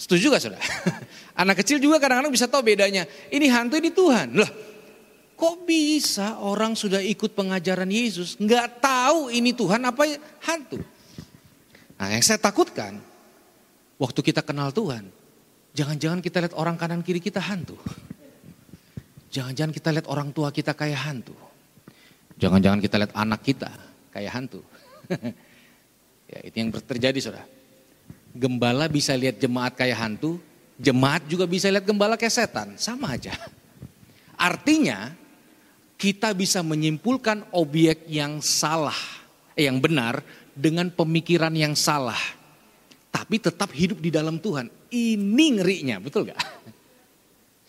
Setuju 0.00 0.32
gak 0.32 0.40
saudara? 0.40 0.64
Anak 1.42 1.60
kecil 1.60 1.76
juga 1.76 2.00
kadang-kadang 2.00 2.32
bisa 2.32 2.48
tahu 2.48 2.64
bedanya. 2.64 3.04
Ini 3.28 3.46
hantu, 3.52 3.76
ini 3.76 3.92
Tuhan. 3.92 4.32
Loh, 4.32 4.48
kok 5.36 5.66
bisa 5.66 6.40
orang 6.40 6.78
sudah 6.78 7.02
ikut 7.02 7.34
pengajaran 7.34 7.88
Yesus 7.88 8.38
nggak 8.38 8.82
tahu 8.82 9.32
ini 9.32 9.52
Tuhan 9.52 9.82
apa 9.82 10.06
hantu? 10.44 10.78
Nah 11.98 12.08
yang 12.10 12.24
saya 12.24 12.38
takutkan, 12.40 12.98
waktu 14.00 14.20
kita 14.22 14.42
kenal 14.42 14.74
Tuhan, 14.74 15.06
jangan-jangan 15.76 16.18
kita 16.18 16.42
lihat 16.42 16.54
orang 16.58 16.74
kanan 16.74 17.00
kiri 17.06 17.22
kita 17.22 17.38
hantu. 17.38 17.78
Jangan-jangan 19.32 19.72
kita 19.72 19.88
lihat 19.96 20.06
orang 20.12 20.28
tua 20.34 20.52
kita 20.52 20.76
kayak 20.76 21.00
hantu. 21.08 21.32
Jangan-jangan 22.36 22.82
kita 22.82 22.96
lihat 23.00 23.12
anak 23.16 23.40
kita 23.46 23.70
kayak 24.12 24.32
hantu. 24.32 24.60
Ya, 26.32 26.40
itu 26.48 26.56
yang 26.64 26.72
terjadi 26.72 27.18
saudara. 27.20 27.44
Gembala 28.32 28.88
bisa 28.88 29.12
lihat 29.12 29.36
jemaat 29.36 29.76
kayak 29.76 30.00
hantu, 30.00 30.40
jemaat 30.80 31.28
juga 31.28 31.44
bisa 31.44 31.68
lihat 31.68 31.84
gembala 31.84 32.16
kayak 32.16 32.32
setan, 32.32 32.72
sama 32.80 33.20
aja. 33.20 33.36
Artinya 34.40 35.12
kita 36.02 36.34
bisa 36.34 36.66
menyimpulkan 36.66 37.54
objek 37.54 38.10
yang 38.10 38.42
salah, 38.42 38.98
eh, 39.54 39.70
yang 39.70 39.78
benar 39.78 40.18
dengan 40.50 40.90
pemikiran 40.90 41.54
yang 41.54 41.78
salah. 41.78 42.18
Tapi 43.14 43.38
tetap 43.38 43.70
hidup 43.70 44.02
di 44.02 44.10
dalam 44.10 44.42
Tuhan. 44.42 44.66
Ini 44.90 45.62
ngerinya, 45.62 46.02
betul 46.02 46.26
gak? 46.26 46.42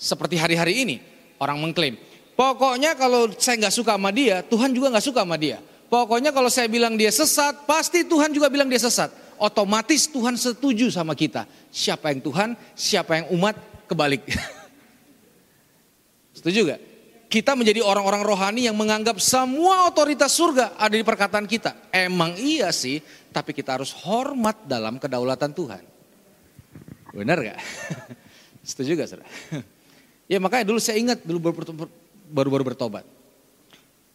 Seperti 0.10 0.42
hari-hari 0.42 0.82
ini, 0.82 0.96
orang 1.38 1.62
mengklaim, 1.62 1.94
pokoknya 2.34 2.98
kalau 2.98 3.30
saya 3.38 3.62
nggak 3.62 3.76
suka 3.78 3.94
sama 3.94 4.10
dia, 4.10 4.42
Tuhan 4.42 4.74
juga 4.74 4.90
nggak 4.90 5.06
suka 5.06 5.22
sama 5.22 5.38
dia. 5.38 5.62
Pokoknya 5.86 6.34
kalau 6.34 6.50
saya 6.50 6.66
bilang 6.66 6.98
dia 6.98 7.14
sesat, 7.14 7.70
pasti 7.70 8.02
Tuhan 8.02 8.34
juga 8.34 8.50
bilang 8.50 8.66
dia 8.66 8.82
sesat. 8.82 9.14
Otomatis 9.38 10.10
Tuhan 10.10 10.34
setuju 10.42 10.90
sama 10.90 11.14
kita. 11.14 11.46
Siapa 11.70 12.10
yang 12.10 12.26
Tuhan, 12.26 12.50
siapa 12.74 13.22
yang 13.22 13.30
umat, 13.38 13.54
kebalik. 13.86 14.26
Setuju 16.42 16.74
gak? 16.74 16.93
Kita 17.34 17.58
menjadi 17.58 17.82
orang-orang 17.82 18.22
rohani 18.22 18.70
yang 18.70 18.78
menganggap 18.78 19.18
semua 19.18 19.90
otoritas 19.90 20.30
surga 20.38 20.78
ada 20.78 20.94
di 20.94 21.02
perkataan 21.02 21.50
kita. 21.50 21.90
Emang 21.90 22.38
iya 22.38 22.70
sih, 22.70 23.02
tapi 23.34 23.58
kita 23.58 23.74
harus 23.74 23.90
hormat 24.06 24.70
dalam 24.70 25.02
kedaulatan 25.02 25.50
Tuhan. 25.50 25.82
Benar 27.10 27.42
gak? 27.42 27.60
Setuju 28.70 28.94
gak 29.02 29.10
saudara? 29.10 29.30
Ya 30.24 30.40
makanya 30.40 30.72
dulu 30.72 30.80
saya 30.80 30.98
ingat 31.04 31.20
dulu 31.28 31.52
baru-baru 32.32 32.64
bertobat. 32.74 33.04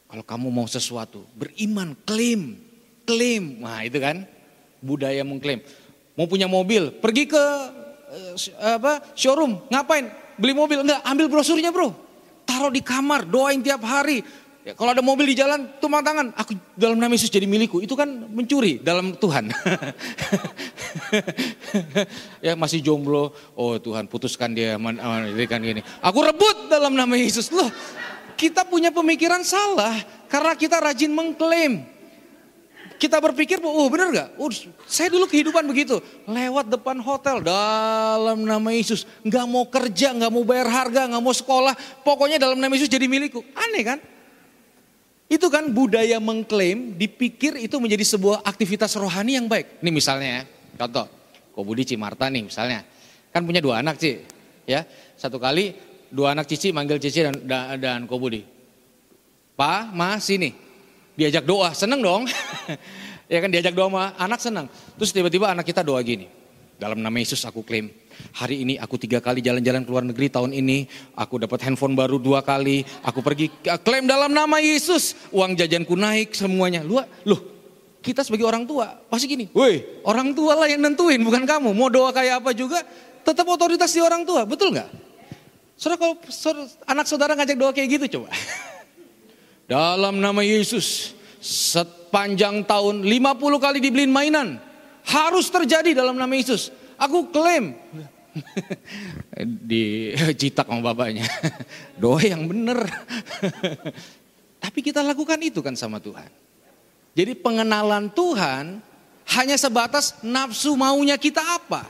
Kalau 0.08 0.24
kamu 0.24 0.48
mau 0.48 0.64
sesuatu, 0.64 1.20
beriman, 1.36 1.92
klaim, 2.08 2.56
klaim. 3.04 3.60
Nah 3.60 3.84
itu 3.84 4.00
kan 4.00 4.24
budaya 4.80 5.20
mengklaim. 5.20 5.60
Mau 6.16 6.24
punya 6.24 6.48
mobil, 6.48 6.96
pergi 6.96 7.28
ke 7.28 7.44
uh, 8.08 8.34
apa 8.80 9.04
showroom, 9.12 9.68
ngapain? 9.68 10.08
Beli 10.40 10.56
mobil, 10.56 10.80
enggak, 10.80 11.04
ambil 11.04 11.28
brosurnya 11.28 11.68
bro. 11.68 12.07
Taruh 12.58 12.74
di 12.74 12.82
kamar, 12.82 13.22
doain 13.22 13.62
tiap 13.62 13.86
hari. 13.86 14.18
Ya, 14.66 14.74
kalau 14.74 14.90
ada 14.90 14.98
mobil 14.98 15.30
di 15.30 15.38
jalan, 15.38 15.78
tumpang 15.78 16.02
tangan. 16.02 16.34
Aku 16.34 16.58
dalam 16.74 16.98
nama 16.98 17.14
Yesus 17.14 17.30
jadi 17.30 17.46
milikku. 17.46 17.78
Itu 17.78 17.94
kan 17.94 18.26
mencuri 18.34 18.82
dalam 18.82 19.14
Tuhan. 19.14 19.46
ya 22.50 22.58
masih 22.58 22.82
jomblo. 22.82 23.30
Oh 23.54 23.78
Tuhan 23.78 24.10
putuskan 24.10 24.58
dia, 24.58 24.74
kan 24.74 25.60
gini. 25.62 25.86
Aku 26.02 26.18
rebut 26.18 26.66
dalam 26.66 26.98
nama 26.98 27.14
Yesus. 27.14 27.46
Loh, 27.54 27.70
kita 28.34 28.66
punya 28.66 28.90
pemikiran 28.90 29.46
salah 29.46 29.94
karena 30.26 30.58
kita 30.58 30.82
rajin 30.82 31.14
mengklaim. 31.14 31.86
Kita 32.98 33.22
berpikir, 33.22 33.62
oh 33.62 33.86
benar 33.86 34.10
gak? 34.10 34.28
Oh, 34.34 34.50
saya 34.90 35.06
dulu 35.06 35.30
kehidupan 35.30 35.62
begitu. 35.70 36.02
Lewat 36.26 36.66
depan 36.66 36.98
hotel 36.98 37.38
dalam 37.38 38.42
nama 38.42 38.74
Yesus. 38.74 39.06
Gak 39.22 39.46
mau 39.46 39.62
kerja, 39.70 40.10
gak 40.10 40.30
mau 40.34 40.42
bayar 40.42 40.66
harga, 40.66 41.06
gak 41.06 41.22
mau 41.22 41.30
sekolah. 41.30 41.78
Pokoknya 42.02 42.42
dalam 42.42 42.58
nama 42.58 42.74
Yesus 42.74 42.90
jadi 42.90 43.06
milikku. 43.06 43.46
Aneh 43.54 43.86
kan? 43.86 43.98
Itu 45.30 45.46
kan 45.46 45.70
budaya 45.70 46.18
mengklaim, 46.18 46.98
dipikir 46.98 47.54
itu 47.60 47.78
menjadi 47.78 48.02
sebuah 48.02 48.42
aktivitas 48.42 48.98
rohani 48.98 49.38
yang 49.38 49.46
baik. 49.46 49.78
Ini 49.78 49.90
misalnya 49.94 50.28
ya, 50.28 50.42
contoh. 50.82 51.06
Ko 51.54 51.62
Budi 51.62 51.86
Cimarta 51.86 52.26
nih 52.26 52.50
misalnya. 52.50 52.82
Kan 53.30 53.46
punya 53.46 53.62
dua 53.62 53.78
anak 53.78 54.00
sih. 54.02 54.26
Ya, 54.66 54.88
satu 55.14 55.38
kali 55.38 55.76
dua 56.10 56.34
anak 56.34 56.48
Cici 56.48 56.74
manggil 56.74 56.98
Cici 56.98 57.22
dan, 57.22 57.36
dan, 57.46 57.78
dan 57.78 58.00
Kobudi. 58.10 58.42
Pa, 59.54 59.86
ma 59.92 60.18
sini. 60.18 60.67
Diajak 61.18 61.42
doa, 61.42 61.74
seneng 61.74 62.00
dong. 62.00 62.22
Ya 63.28 63.44
kan 63.44 63.52
diajak 63.52 63.76
doa 63.76 63.92
sama 63.92 64.16
anak 64.16 64.40
senang. 64.40 64.66
Terus 64.96 65.12
tiba-tiba 65.12 65.52
anak 65.52 65.68
kita 65.68 65.84
doa 65.84 66.00
gini. 66.00 66.32
Dalam 66.80 66.96
nama 66.96 67.12
Yesus 67.12 67.44
aku 67.44 67.60
klaim. 67.60 67.92
Hari 68.32 68.64
ini 68.64 68.74
aku 68.80 68.96
tiga 68.96 69.20
kali 69.20 69.44
jalan-jalan 69.44 69.84
ke 69.84 69.90
luar 69.92 70.00
negeri 70.00 70.32
tahun 70.32 70.56
ini. 70.56 70.88
Aku 71.12 71.36
dapat 71.36 71.60
handphone 71.68 71.92
baru 71.92 72.16
dua 72.16 72.40
kali. 72.40 72.88
Aku 73.04 73.20
pergi 73.20 73.52
klaim 73.84 74.08
dalam 74.08 74.32
nama 74.32 74.64
Yesus. 74.64 75.12
Uang 75.28 75.60
jajanku 75.60 75.92
naik 75.92 76.32
semuanya. 76.32 76.80
Lu, 76.80 76.96
loh 77.28 77.40
kita 78.00 78.24
sebagai 78.24 78.48
orang 78.48 78.64
tua 78.64 78.96
pasti 79.12 79.28
gini. 79.28 79.52
Woi 79.52 79.84
orang 80.08 80.32
tua 80.32 80.56
lah 80.64 80.64
yang 80.72 80.80
nentuin 80.80 81.20
bukan 81.20 81.44
kamu. 81.44 81.76
Mau 81.76 81.92
doa 81.92 82.08
kayak 82.16 82.40
apa 82.40 82.56
juga 82.56 82.80
tetap 83.28 83.44
otoritas 83.44 83.92
di 83.92 84.00
orang 84.00 84.24
tua. 84.24 84.48
Betul 84.48 84.72
nggak? 84.72 84.88
Saudara 85.76 86.00
kalau 86.00 86.14
anak 86.88 87.04
saudara 87.04 87.32
ngajak 87.36 87.56
doa 87.60 87.70
kayak 87.76 88.00
gitu 88.00 88.18
coba. 88.18 88.32
Dalam 89.68 90.16
nama 90.16 90.40
Yesus 90.40 91.12
sepanjang 91.44 92.64
tahun 92.64 93.04
50 93.04 93.36
kali 93.60 93.78
dibeliin 93.84 94.08
mainan 94.08 94.56
harus 95.04 95.52
terjadi 95.52 95.92
dalam 95.92 96.16
nama 96.16 96.32
Yesus. 96.32 96.72
Aku 96.96 97.28
klaim. 97.28 97.76
Di 99.68 100.16
citak 100.40 100.72
sama 100.72 100.80
bapaknya. 100.80 101.28
Doa 102.00 102.16
yang 102.24 102.48
benar. 102.48 102.80
Tapi 104.64 104.78
kita 104.80 105.04
lakukan 105.04 105.36
itu 105.44 105.60
kan 105.60 105.76
sama 105.76 106.00
Tuhan. 106.00 106.32
Jadi 107.12 107.36
pengenalan 107.36 108.08
Tuhan 108.08 108.80
hanya 109.36 109.56
sebatas 109.60 110.16
nafsu 110.24 110.80
maunya 110.80 111.20
kita 111.20 111.44
apa. 111.44 111.84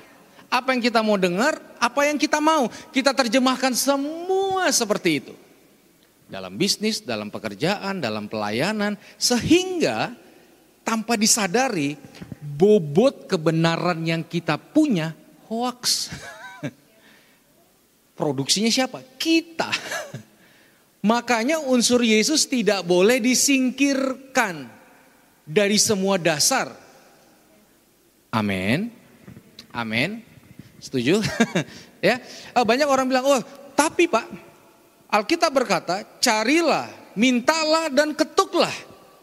Apa 0.51 0.75
yang 0.75 0.83
kita 0.83 0.99
mau 0.99 1.15
dengar, 1.15 1.63
apa 1.79 2.11
yang 2.11 2.19
kita 2.19 2.43
mau. 2.43 2.67
Kita 2.91 3.15
terjemahkan 3.15 3.71
semua 3.79 4.67
seperti 4.75 5.23
itu. 5.23 5.35
Dalam 6.29 6.61
bisnis, 6.61 7.01
dalam 7.01 7.33
pekerjaan, 7.33 8.05
dalam 8.05 8.29
pelayanan. 8.29 9.01
Sehingga 9.17 10.13
tanpa 10.85 11.17
disadari 11.17 11.97
bobot 12.41 13.29
kebenaran 13.29 14.05
yang 14.05 14.23
kita 14.25 14.57
punya 14.57 15.17
hoax. 15.49 16.13
Produksinya 18.19 18.73
siapa? 18.73 19.05
Kita. 19.17 19.69
Makanya 21.11 21.63
unsur 21.63 22.03
Yesus 22.03 22.49
tidak 22.51 22.83
boleh 22.83 23.23
disingkirkan 23.23 24.67
dari 25.47 25.79
semua 25.79 26.19
dasar. 26.19 26.75
Amin. 28.29 28.93
Amin. 29.73 30.21
Setuju? 30.83 31.23
ya. 32.09 32.19
Oh, 32.53 32.67
banyak 32.67 32.89
orang 32.91 33.07
bilang, 33.07 33.25
"Oh, 33.25 33.41
tapi 33.73 34.11
Pak, 34.11 34.48
Alkitab 35.09 35.51
berkata, 35.53 36.05
carilah, 36.21 36.89
mintalah 37.17 37.89
dan 37.89 38.13
ketuklah." 38.13 38.73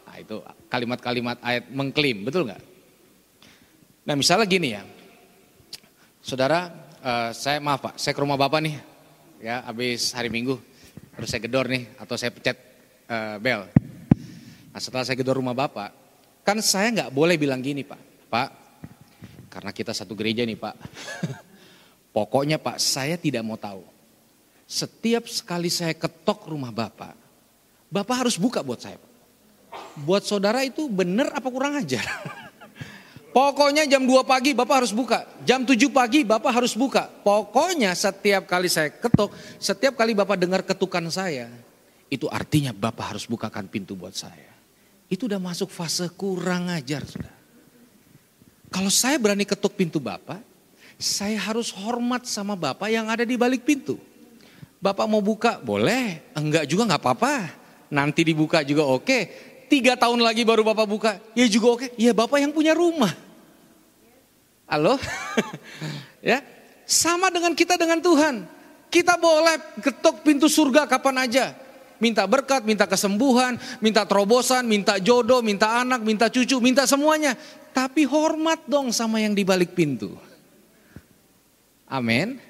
Nah, 0.06 0.16
itu 0.18 0.36
kalimat-kalimat 0.66 1.38
ayat 1.40 1.70
mengklaim, 1.70 2.26
betul 2.26 2.48
nggak? 2.50 2.62
Nah 4.06 4.14
misalnya 4.14 4.46
gini 4.46 4.70
ya, 4.70 4.86
saudara, 6.22 6.70
uh, 7.02 7.30
saya 7.34 7.58
maaf 7.58 7.90
pak, 7.90 7.94
saya 7.98 8.14
ke 8.14 8.22
rumah 8.22 8.38
bapak 8.38 8.62
nih, 8.62 8.78
ya 9.42 9.66
habis 9.66 10.14
hari 10.14 10.30
minggu, 10.30 10.62
terus 11.18 11.26
saya 11.26 11.42
gedor 11.42 11.66
nih, 11.66 11.90
atau 11.98 12.14
saya 12.14 12.30
pecat 12.30 12.54
uh, 13.10 13.36
bel. 13.42 13.66
Nah 14.70 14.78
setelah 14.78 15.02
saya 15.02 15.18
gedor 15.18 15.42
rumah 15.42 15.58
bapak, 15.58 15.90
kan 16.46 16.62
saya 16.62 16.94
nggak 16.94 17.10
boleh 17.10 17.34
bilang 17.34 17.58
gini 17.58 17.82
pak, 17.82 17.98
pak, 18.30 18.48
karena 19.50 19.74
kita 19.74 19.90
satu 19.90 20.14
gereja 20.14 20.46
nih 20.46 20.54
pak, 20.54 20.74
pokoknya 22.16 22.62
pak 22.62 22.78
saya 22.78 23.18
tidak 23.18 23.42
mau 23.42 23.58
tahu. 23.58 23.95
Setiap 24.66 25.30
sekali 25.30 25.70
saya 25.70 25.94
ketok 25.94 26.50
rumah 26.50 26.74
bapak, 26.74 27.14
bapak 27.86 28.26
harus 28.26 28.34
buka 28.34 28.66
buat 28.66 28.82
saya. 28.82 28.98
Buat 30.02 30.26
saudara 30.26 30.66
itu 30.66 30.90
benar 30.90 31.30
apa 31.30 31.46
kurang 31.46 31.78
ajar? 31.78 32.02
Pokoknya 33.36 33.84
jam 33.84 34.00
2 34.00 34.24
pagi 34.24 34.56
Bapak 34.56 34.80
harus 34.80 34.96
buka. 34.96 35.28
Jam 35.44 35.60
7 35.60 35.76
pagi 35.92 36.24
Bapak 36.24 36.56
harus 36.56 36.72
buka. 36.72 37.04
Pokoknya 37.20 37.92
setiap 37.92 38.48
kali 38.48 38.64
saya 38.72 38.88
ketuk, 38.88 39.28
setiap 39.60 39.92
kali 39.92 40.16
Bapak 40.16 40.40
dengar 40.40 40.64
ketukan 40.64 41.04
saya, 41.12 41.52
itu 42.08 42.24
artinya 42.32 42.72
Bapak 42.72 43.12
harus 43.12 43.28
bukakan 43.28 43.68
pintu 43.68 43.92
buat 43.92 44.16
saya. 44.16 44.56
Itu 45.12 45.28
udah 45.28 45.36
masuk 45.36 45.68
fase 45.68 46.08
kurang 46.16 46.72
ajar, 46.72 47.04
sudah. 47.04 47.36
Kalau 48.72 48.88
saya 48.88 49.20
berani 49.20 49.44
ketuk 49.44 49.76
pintu 49.76 50.00
Bapak, 50.00 50.40
saya 50.96 51.36
harus 51.36 51.68
hormat 51.76 52.24
sama 52.24 52.56
Bapak 52.56 52.88
yang 52.88 53.12
ada 53.12 53.28
di 53.28 53.36
balik 53.36 53.68
pintu. 53.68 54.00
Bapak 54.80 55.06
mau 55.08 55.24
buka, 55.24 55.58
boleh. 55.60 56.20
Enggak 56.36 56.68
juga 56.68 56.86
nggak 56.88 57.02
apa-apa. 57.02 57.34
Nanti 57.90 58.26
dibuka 58.26 58.66
juga 58.66 58.82
oke 58.82 59.54
tiga 59.66 59.98
tahun 59.98 60.22
lagi 60.22 60.46
baru 60.46 60.62
Bapak 60.62 60.86
buka, 60.86 61.12
ya 61.34 61.46
juga 61.50 61.78
oke. 61.78 61.86
Ya 61.98 62.14
Bapak 62.14 62.38
yang 62.40 62.54
punya 62.54 62.72
rumah. 62.72 63.12
Halo? 64.66 64.98
ya, 66.22 66.42
sama 66.86 67.30
dengan 67.30 67.54
kita 67.54 67.78
dengan 67.78 68.02
Tuhan. 68.02 68.46
Kita 68.90 69.18
boleh 69.18 69.82
ketuk 69.82 70.22
pintu 70.22 70.46
surga 70.46 70.86
kapan 70.86 71.26
aja. 71.26 71.54
Minta 71.96 72.28
berkat, 72.28 72.62
minta 72.62 72.84
kesembuhan, 72.84 73.56
minta 73.80 74.04
terobosan, 74.04 74.68
minta 74.68 75.00
jodoh, 75.00 75.40
minta 75.40 75.80
anak, 75.80 76.04
minta 76.04 76.28
cucu, 76.28 76.60
minta 76.60 76.84
semuanya. 76.84 77.34
Tapi 77.72 78.04
hormat 78.04 78.64
dong 78.68 78.92
sama 78.92 79.20
yang 79.20 79.32
di 79.32 79.44
balik 79.44 79.72
pintu. 79.72 80.12
Amin. 81.86 82.40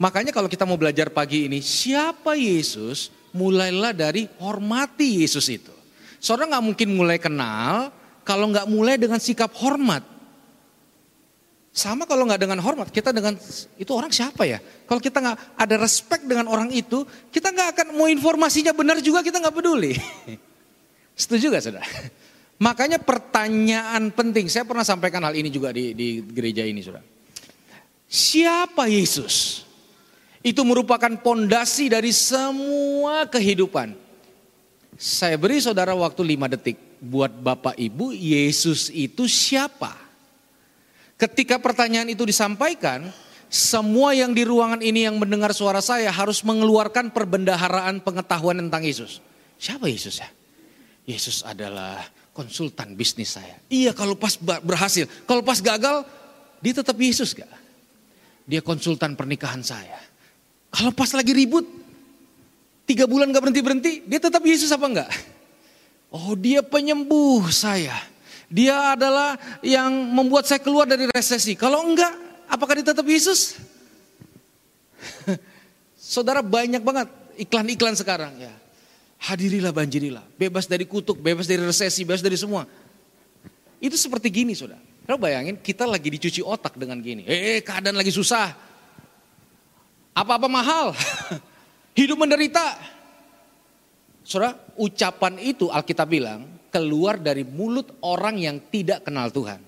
Makanya 0.00 0.32
kalau 0.32 0.48
kita 0.48 0.64
mau 0.64 0.80
belajar 0.80 1.12
pagi 1.12 1.44
ini, 1.44 1.60
siapa 1.60 2.32
Yesus? 2.32 3.12
Mulailah 3.36 3.92
dari 3.92 4.24
hormati 4.40 5.20
Yesus 5.20 5.46
itu. 5.52 5.70
Saudara 6.18 6.56
nggak 6.56 6.64
mungkin 6.64 6.88
mulai 6.96 7.20
kenal 7.20 7.92
kalau 8.24 8.48
nggak 8.48 8.64
mulai 8.64 8.96
dengan 8.96 9.20
sikap 9.20 9.52
hormat. 9.60 10.02
Sama 11.70 12.08
kalau 12.08 12.26
nggak 12.26 12.40
dengan 12.42 12.58
hormat, 12.58 12.90
kita 12.90 13.14
dengan 13.14 13.38
itu 13.78 13.92
orang 13.94 14.10
siapa 14.10 14.42
ya? 14.42 14.58
Kalau 14.88 14.98
kita 14.98 15.22
nggak 15.22 15.38
ada 15.54 15.76
respect 15.78 16.26
dengan 16.26 16.50
orang 16.50 16.72
itu, 16.74 17.06
kita 17.30 17.54
nggak 17.54 17.68
akan 17.76 17.86
mau 17.94 18.10
informasinya 18.10 18.74
benar 18.74 18.98
juga 18.98 19.22
kita 19.22 19.38
nggak 19.38 19.54
peduli. 19.54 19.94
Setuju 21.20 21.52
gak 21.52 21.62
saudara? 21.62 21.86
Makanya 22.66 22.98
pertanyaan 22.98 24.08
penting, 24.10 24.48
saya 24.48 24.64
pernah 24.64 24.82
sampaikan 24.82 25.22
hal 25.28 25.36
ini 25.36 25.52
juga 25.52 25.70
di, 25.70 25.92
di 25.92 26.24
gereja 26.24 26.64
ini 26.64 26.80
saudara. 26.80 27.04
Siapa 28.10 28.90
Yesus? 28.90 29.68
Itu 30.40 30.64
merupakan 30.64 31.12
pondasi 31.20 31.92
dari 31.92 32.16
semua 32.16 33.28
kehidupan. 33.28 33.92
Saya 34.96 35.36
beri 35.36 35.60
saudara 35.60 35.92
waktu 35.92 36.24
lima 36.24 36.48
detik. 36.48 36.76
Buat 37.00 37.32
Bapak 37.32 37.80
Ibu, 37.80 38.12
Yesus 38.12 38.92
itu 38.92 39.24
siapa? 39.24 39.96
Ketika 41.16 41.56
pertanyaan 41.56 42.12
itu 42.12 42.28
disampaikan, 42.28 43.08
semua 43.48 44.12
yang 44.12 44.36
di 44.36 44.44
ruangan 44.44 44.84
ini 44.84 45.08
yang 45.08 45.16
mendengar 45.16 45.56
suara 45.56 45.80
saya 45.80 46.12
harus 46.12 46.44
mengeluarkan 46.44 47.12
perbendaharaan 47.12 48.04
pengetahuan 48.04 48.60
tentang 48.60 48.84
Yesus. 48.84 49.24
Siapa 49.56 49.88
Yesus 49.88 50.20
ya? 50.20 50.28
Yesus 51.08 51.40
adalah 51.44 52.04
konsultan 52.36 52.92
bisnis 52.96 53.36
saya. 53.36 53.56
Iya 53.72 53.96
kalau 53.96 54.16
pas 54.16 54.36
berhasil, 54.40 55.08
kalau 55.24 55.40
pas 55.40 55.60
gagal, 55.60 56.04
dia 56.60 56.72
tetap 56.76 56.96
Yesus 56.96 57.32
gak? 57.32 57.48
Dia 58.44 58.60
konsultan 58.60 59.16
pernikahan 59.16 59.64
saya. 59.64 60.09
Kalau 60.70 60.94
pas 60.94 61.10
lagi 61.12 61.34
ribut, 61.34 61.66
Tiga 62.90 63.06
bulan 63.06 63.30
gak 63.30 63.46
berhenti-berhenti, 63.46 64.02
dia 64.02 64.18
tetap 64.18 64.42
Yesus 64.42 64.66
apa 64.74 64.82
enggak? 64.90 65.06
Oh 66.10 66.34
dia 66.34 66.58
penyembuh 66.58 67.46
saya. 67.46 67.94
Dia 68.50 68.98
adalah 68.98 69.38
yang 69.62 69.94
membuat 70.10 70.50
saya 70.50 70.58
keluar 70.58 70.90
dari 70.90 71.06
resesi. 71.06 71.54
Kalau 71.54 71.86
enggak, 71.86 72.10
apakah 72.50 72.74
dia 72.74 72.90
tetap 72.90 73.06
Yesus? 73.06 73.62
Saudara 75.94 76.42
banyak 76.42 76.82
banget 76.82 77.06
iklan-iklan 77.38 77.94
sekarang 77.94 78.34
ya. 78.42 78.50
Hadirilah 79.22 79.70
banjirilah, 79.70 80.26
bebas 80.34 80.66
dari 80.66 80.82
kutuk, 80.82 81.22
bebas 81.22 81.46
dari 81.46 81.62
resesi, 81.62 82.02
bebas 82.02 82.26
dari 82.26 82.34
semua. 82.34 82.66
Itu 83.78 83.94
seperti 83.94 84.34
gini 84.34 84.50
saudara. 84.58 84.82
Kalau 85.06 85.20
bayangin 85.22 85.62
kita 85.62 85.86
lagi 85.86 86.10
dicuci 86.10 86.42
otak 86.42 86.74
dengan 86.74 86.98
gini. 86.98 87.22
Eh 87.22 87.62
keadaan 87.62 87.94
lagi 87.94 88.10
susah. 88.10 88.69
Apa-apa 90.20 90.48
mahal. 90.52 90.92
Hidup 91.98 92.20
menderita. 92.20 92.76
Saudara, 94.20 94.52
ucapan 94.76 95.40
itu 95.40 95.72
Alkitab 95.72 96.12
bilang 96.12 96.44
keluar 96.68 97.16
dari 97.16 97.42
mulut 97.42 97.96
orang 98.04 98.36
yang 98.36 98.60
tidak 98.68 99.08
kenal 99.08 99.32
Tuhan. 99.32 99.64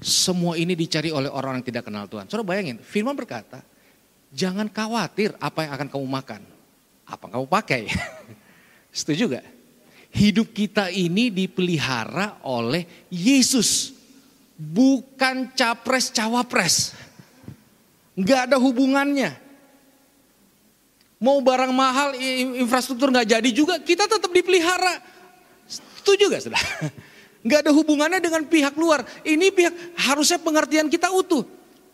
Semua 0.00 0.56
ini 0.56 0.72
dicari 0.72 1.12
oleh 1.12 1.28
orang 1.28 1.60
yang 1.60 1.66
tidak 1.66 1.90
kenal 1.90 2.06
Tuhan. 2.06 2.30
Saudara 2.30 2.46
bayangin, 2.46 2.80
firman 2.80 3.12
berkata, 3.12 3.60
jangan 4.32 4.70
khawatir 4.70 5.34
apa 5.42 5.66
yang 5.66 5.72
akan 5.76 5.88
kamu 5.92 6.06
makan. 6.06 6.40
Apa 7.04 7.26
yang 7.26 7.32
kamu 7.42 7.46
pakai. 7.50 7.82
Setuju 9.02 9.34
gak? 9.34 9.46
Hidup 10.14 10.54
kita 10.54 10.88
ini 10.94 11.28
dipelihara 11.28 12.38
oleh 12.46 12.86
Yesus. 13.12 13.98
Bukan 14.56 15.52
capres-cawapres. 15.52 16.94
Gak 18.20 18.50
ada 18.50 18.56
hubungannya. 18.60 19.50
Mau 21.20 21.36
barang 21.44 21.68
mahal, 21.68 22.16
infrastruktur 22.56 23.12
nggak 23.12 23.28
jadi 23.28 23.50
juga, 23.52 23.76
kita 23.76 24.08
tetap 24.08 24.32
dipelihara. 24.32 25.04
Itu 26.00 26.16
juga 26.16 26.40
sudah. 26.40 26.56
Nggak 27.44 27.60
ada 27.68 27.72
hubungannya 27.76 28.20
dengan 28.24 28.48
pihak 28.48 28.72
luar. 28.76 29.04
Ini 29.24 29.52
pihak 29.52 30.00
harusnya 30.00 30.40
pengertian 30.40 30.88
kita 30.88 31.12
utuh. 31.12 31.44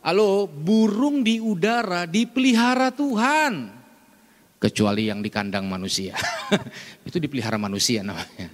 Halo, 0.02 0.46
burung 0.46 1.26
di 1.26 1.42
udara 1.42 2.06
dipelihara 2.06 2.94
Tuhan. 2.94 3.74
Kecuali 4.62 5.10
yang 5.10 5.22
di 5.22 5.30
kandang 5.30 5.66
manusia. 5.66 6.14
Itu 7.06 7.18
dipelihara 7.18 7.58
manusia 7.58 8.06
namanya. 8.06 8.46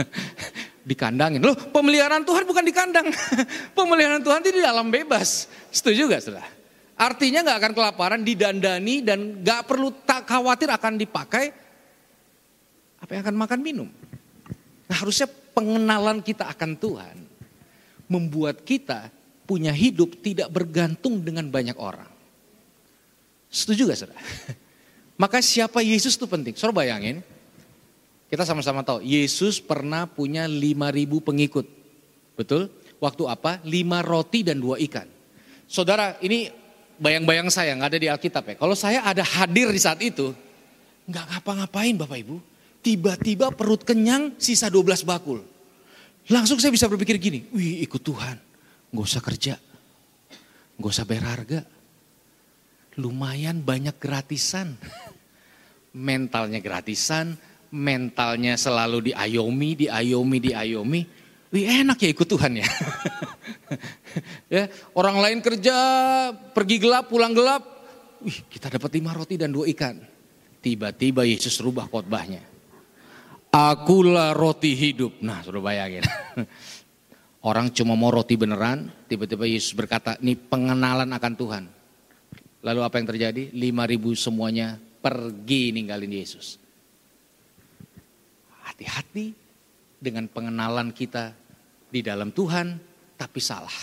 Dikandangin. 0.88 1.44
Loh 1.44 1.56
pemeliharaan 1.56 2.24
Tuhan 2.24 2.48
bukan 2.48 2.64
di 2.64 2.72
kandang. 2.72 3.12
pemeliharaan 3.76 4.24
Tuhan 4.24 4.40
itu 4.40 4.56
di 4.56 4.64
alam 4.64 4.88
bebas. 4.88 5.44
Setuju 5.68 6.08
gak 6.08 6.24
saudara? 6.24 6.59
Artinya 7.00 7.40
gak 7.40 7.58
akan 7.64 7.72
kelaparan, 7.72 8.20
didandani 8.20 9.00
dan 9.00 9.40
gak 9.40 9.64
perlu 9.64 9.88
tak 10.04 10.28
khawatir 10.28 10.68
akan 10.68 11.00
dipakai. 11.00 11.48
Apa 13.00 13.16
yang 13.16 13.24
akan 13.24 13.36
makan 13.40 13.60
minum. 13.64 13.88
Nah 14.84 14.96
harusnya 15.00 15.24
pengenalan 15.56 16.20
kita 16.20 16.44
akan 16.52 16.76
Tuhan 16.76 17.16
membuat 18.04 18.60
kita 18.68 19.08
punya 19.48 19.72
hidup 19.72 20.20
tidak 20.20 20.52
bergantung 20.52 21.24
dengan 21.24 21.48
banyak 21.48 21.80
orang. 21.80 22.10
Setuju 23.48 23.88
gak 23.88 23.98
saudara? 24.04 24.20
Maka 25.22 25.40
siapa 25.40 25.80
Yesus 25.80 26.20
itu 26.20 26.28
penting. 26.28 26.52
Saudara 26.52 26.84
bayangin, 26.84 27.24
kita 28.28 28.44
sama-sama 28.44 28.84
tahu 28.84 29.00
Yesus 29.00 29.56
pernah 29.56 30.04
punya 30.04 30.44
5000 30.44 30.76
pengikut. 31.24 31.66
Betul? 32.36 32.68
Waktu 33.00 33.24
apa? 33.24 33.56
Lima 33.64 34.04
roti 34.04 34.44
dan 34.44 34.60
dua 34.60 34.76
ikan. 34.84 35.08
Saudara, 35.64 36.20
ini 36.20 36.59
bayang-bayang 37.00 37.48
saya 37.48 37.72
nggak 37.74 37.90
ada 37.90 37.98
di 37.98 38.08
Alkitab 38.12 38.44
ya. 38.44 38.54
Kalau 38.60 38.76
saya 38.76 39.00
ada 39.00 39.24
hadir 39.24 39.72
di 39.72 39.80
saat 39.80 39.98
itu, 40.04 40.36
nggak 41.08 41.24
ngapa-ngapain 41.34 41.96
Bapak 41.96 42.20
Ibu. 42.20 42.36
Tiba-tiba 42.80 43.52
perut 43.52 43.84
kenyang 43.84 44.36
sisa 44.36 44.68
12 44.68 45.04
bakul. 45.04 45.44
Langsung 46.28 46.60
saya 46.60 46.70
bisa 46.70 46.86
berpikir 46.86 47.16
gini, 47.16 47.48
wih 47.50 47.82
ikut 47.84 48.00
Tuhan. 48.00 48.36
Gak 48.90 49.06
usah 49.06 49.22
kerja, 49.22 49.54
gak 50.78 50.90
usah 50.90 51.04
bayar 51.04 51.36
harga. 51.36 51.60
Lumayan 52.98 53.60
banyak 53.60 53.96
gratisan. 53.98 54.76
Mentalnya 55.90 56.62
gratisan, 56.62 57.34
mentalnya 57.74 58.54
selalu 58.54 59.10
diayomi, 59.10 59.74
diayomi, 59.74 60.38
diayomi. 60.38 61.00
Wih 61.50 61.66
enak 61.66 61.98
ya 61.98 62.08
ikut 62.14 62.28
Tuhan 62.30 62.62
ya. 62.62 62.66
ya 64.54 64.64
orang 64.94 65.18
lain 65.18 65.38
kerja, 65.42 65.76
pergi 66.54 66.78
gelap, 66.78 67.10
pulang 67.10 67.34
gelap. 67.34 67.62
Wih 68.22 68.46
kita 68.46 68.70
dapat 68.70 68.90
lima 68.94 69.10
roti 69.10 69.34
dan 69.34 69.50
dua 69.50 69.66
ikan. 69.74 69.98
Tiba-tiba 70.62 71.26
Yesus 71.26 71.58
rubah 71.58 71.90
khotbahnya. 71.90 72.46
Akulah 73.50 74.30
roti 74.30 74.78
hidup. 74.78 75.18
Nah 75.26 75.42
sudah 75.42 75.58
bayangin. 75.58 76.06
Orang 77.50 77.72
cuma 77.72 77.96
mau 77.96 78.12
roti 78.12 78.36
beneran, 78.36 78.92
tiba-tiba 79.08 79.48
Yesus 79.48 79.72
berkata, 79.72 80.20
ini 80.20 80.36
pengenalan 80.36 81.08
akan 81.08 81.32
Tuhan. 81.34 81.64
Lalu 82.60 82.80
apa 82.84 83.00
yang 83.00 83.08
terjadi? 83.08 83.48
Lima 83.56 83.88
ribu 83.88 84.12
semuanya 84.12 84.76
pergi 84.76 85.72
ninggalin 85.72 86.12
Yesus. 86.12 86.60
Hati-hati 88.60 89.32
dengan 89.96 90.28
pengenalan 90.28 90.92
kita 90.92 91.39
di 91.90 92.00
dalam 92.00 92.30
Tuhan, 92.30 92.78
tapi 93.18 93.40
salah. 93.42 93.74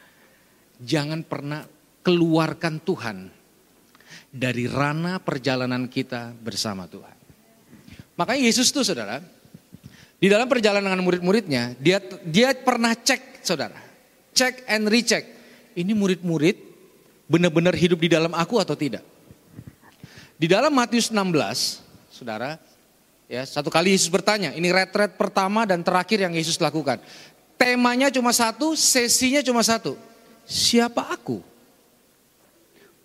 Jangan 0.90 1.22
pernah 1.22 1.62
keluarkan 2.02 2.82
Tuhan 2.82 3.30
dari 4.32 4.66
ranah 4.66 5.20
perjalanan 5.22 5.86
kita 5.86 6.34
bersama 6.34 6.88
Tuhan. 6.88 7.16
Makanya 8.16 8.42
Yesus 8.48 8.72
tuh 8.72 8.82
saudara, 8.82 9.20
di 10.18 10.26
dalam 10.26 10.48
perjalanan 10.48 10.96
dengan 10.96 11.04
murid-muridnya, 11.04 11.76
dia 11.78 12.00
dia 12.24 12.56
pernah 12.56 12.96
cek, 12.96 13.44
saudara. 13.44 13.78
Cek 14.32 14.66
and 14.66 14.88
recheck. 14.88 15.24
Ini 15.76 15.92
murid-murid 15.92 16.56
benar-benar 17.28 17.76
hidup 17.76 18.00
di 18.00 18.08
dalam 18.12 18.32
aku 18.32 18.60
atau 18.60 18.76
tidak. 18.76 19.04
Di 20.36 20.50
dalam 20.50 20.74
Matius 20.74 21.14
16, 21.14 22.10
saudara, 22.10 22.58
ya 23.32 23.48
satu 23.48 23.72
kali 23.72 23.96
Yesus 23.96 24.12
bertanya, 24.12 24.52
ini 24.52 24.68
retret 24.68 25.16
pertama 25.16 25.64
dan 25.64 25.80
terakhir 25.80 26.20
yang 26.20 26.36
Yesus 26.36 26.60
lakukan. 26.60 27.00
Temanya 27.56 28.12
cuma 28.12 28.28
satu, 28.36 28.76
sesinya 28.76 29.40
cuma 29.40 29.64
satu. 29.64 29.96
Siapa 30.44 31.08
aku? 31.08 31.40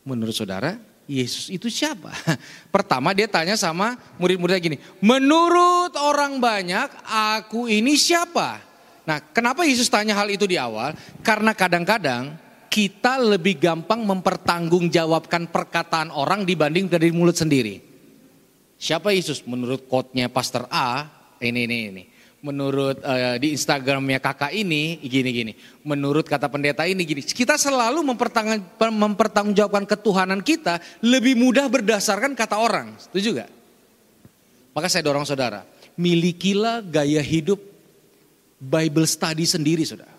Menurut 0.03 0.35
saudara, 0.35 0.75
Yesus 1.07 1.47
itu 1.47 1.71
siapa? 1.71 2.11
Pertama 2.75 3.15
dia 3.15 3.31
tanya 3.31 3.55
sama 3.55 3.95
murid-muridnya 4.19 4.59
gini, 4.59 4.77
menurut 4.99 5.95
orang 5.95 6.43
banyak 6.43 6.91
aku 7.07 7.71
ini 7.71 7.95
siapa? 7.95 8.59
Nah 9.07 9.23
kenapa 9.31 9.63
Yesus 9.63 9.87
tanya 9.87 10.19
hal 10.19 10.27
itu 10.27 10.43
di 10.43 10.59
awal? 10.59 10.91
Karena 11.23 11.55
kadang-kadang 11.55 12.35
kita 12.67 13.15
lebih 13.23 13.55
gampang 13.55 14.03
mempertanggungjawabkan 14.03 15.47
perkataan 15.47 16.11
orang 16.11 16.43
dibanding 16.43 16.91
dari 16.91 17.15
mulut 17.15 17.39
sendiri. 17.39 17.96
Siapa 18.77 19.13
Yesus? 19.13 19.41
Menurut 19.45 19.89
quote-nya 19.89 20.29
Pastor 20.29 20.69
A, 20.69 21.09
ini, 21.41 21.65
ini, 21.65 21.77
ini 21.89 22.03
menurut 22.37 23.01
uh, 23.01 23.35
di 23.41 23.51
Instagramnya 23.57 24.21
kakak 24.21 24.53
ini 24.53 25.01
gini-gini, 25.01 25.57
menurut 25.81 26.29
kata 26.29 26.47
pendeta 26.47 26.85
ini 26.85 27.01
gini. 27.03 27.21
Kita 27.25 27.57
selalu 27.57 28.05
mempertanggungjawabkan 28.79 29.85
ketuhanan 29.89 30.45
kita 30.45 30.77
lebih 31.01 31.33
mudah 31.35 31.65
berdasarkan 31.67 32.37
kata 32.37 32.55
orang. 32.61 32.93
Setuju 33.01 33.41
gak? 33.43 33.49
Maka 34.77 34.87
saya 34.87 35.01
dorong 35.01 35.25
saudara, 35.25 35.65
milikilah 35.97 36.85
gaya 36.85 37.21
hidup 37.25 37.57
Bible 38.61 39.09
study 39.09 39.45
sendiri 39.45 39.81
saudara. 39.81 40.16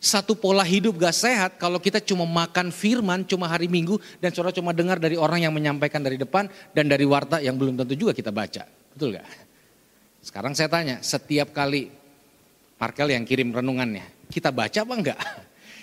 Satu 0.00 0.32
pola 0.32 0.64
hidup 0.64 0.96
gak 0.96 1.12
sehat 1.12 1.50
kalau 1.60 1.76
kita 1.76 2.00
cuma 2.00 2.24
makan 2.24 2.72
firman 2.72 3.20
cuma 3.20 3.44
hari 3.44 3.68
minggu 3.68 4.00
dan 4.16 4.32
saudara 4.32 4.48
cuma 4.48 4.72
dengar 4.72 4.96
dari 4.96 5.12
orang 5.20 5.44
yang 5.44 5.52
menyampaikan 5.52 6.00
dari 6.00 6.16
depan 6.16 6.48
dan 6.72 6.88
dari 6.88 7.04
warta 7.04 7.36
yang 7.44 7.60
belum 7.60 7.76
tentu 7.76 7.92
juga 7.92 8.16
kita 8.16 8.32
baca. 8.32 8.64
Betul 8.96 9.20
gak? 9.20 9.28
Sekarang 10.24 10.56
saya 10.56 10.72
tanya, 10.72 11.04
setiap 11.04 11.52
kali 11.52 11.92
Markel 12.80 13.12
yang 13.12 13.28
kirim 13.28 13.52
renungannya, 13.52 14.08
kita 14.32 14.48
baca 14.48 14.80
apa 14.80 14.94
enggak? 14.96 15.20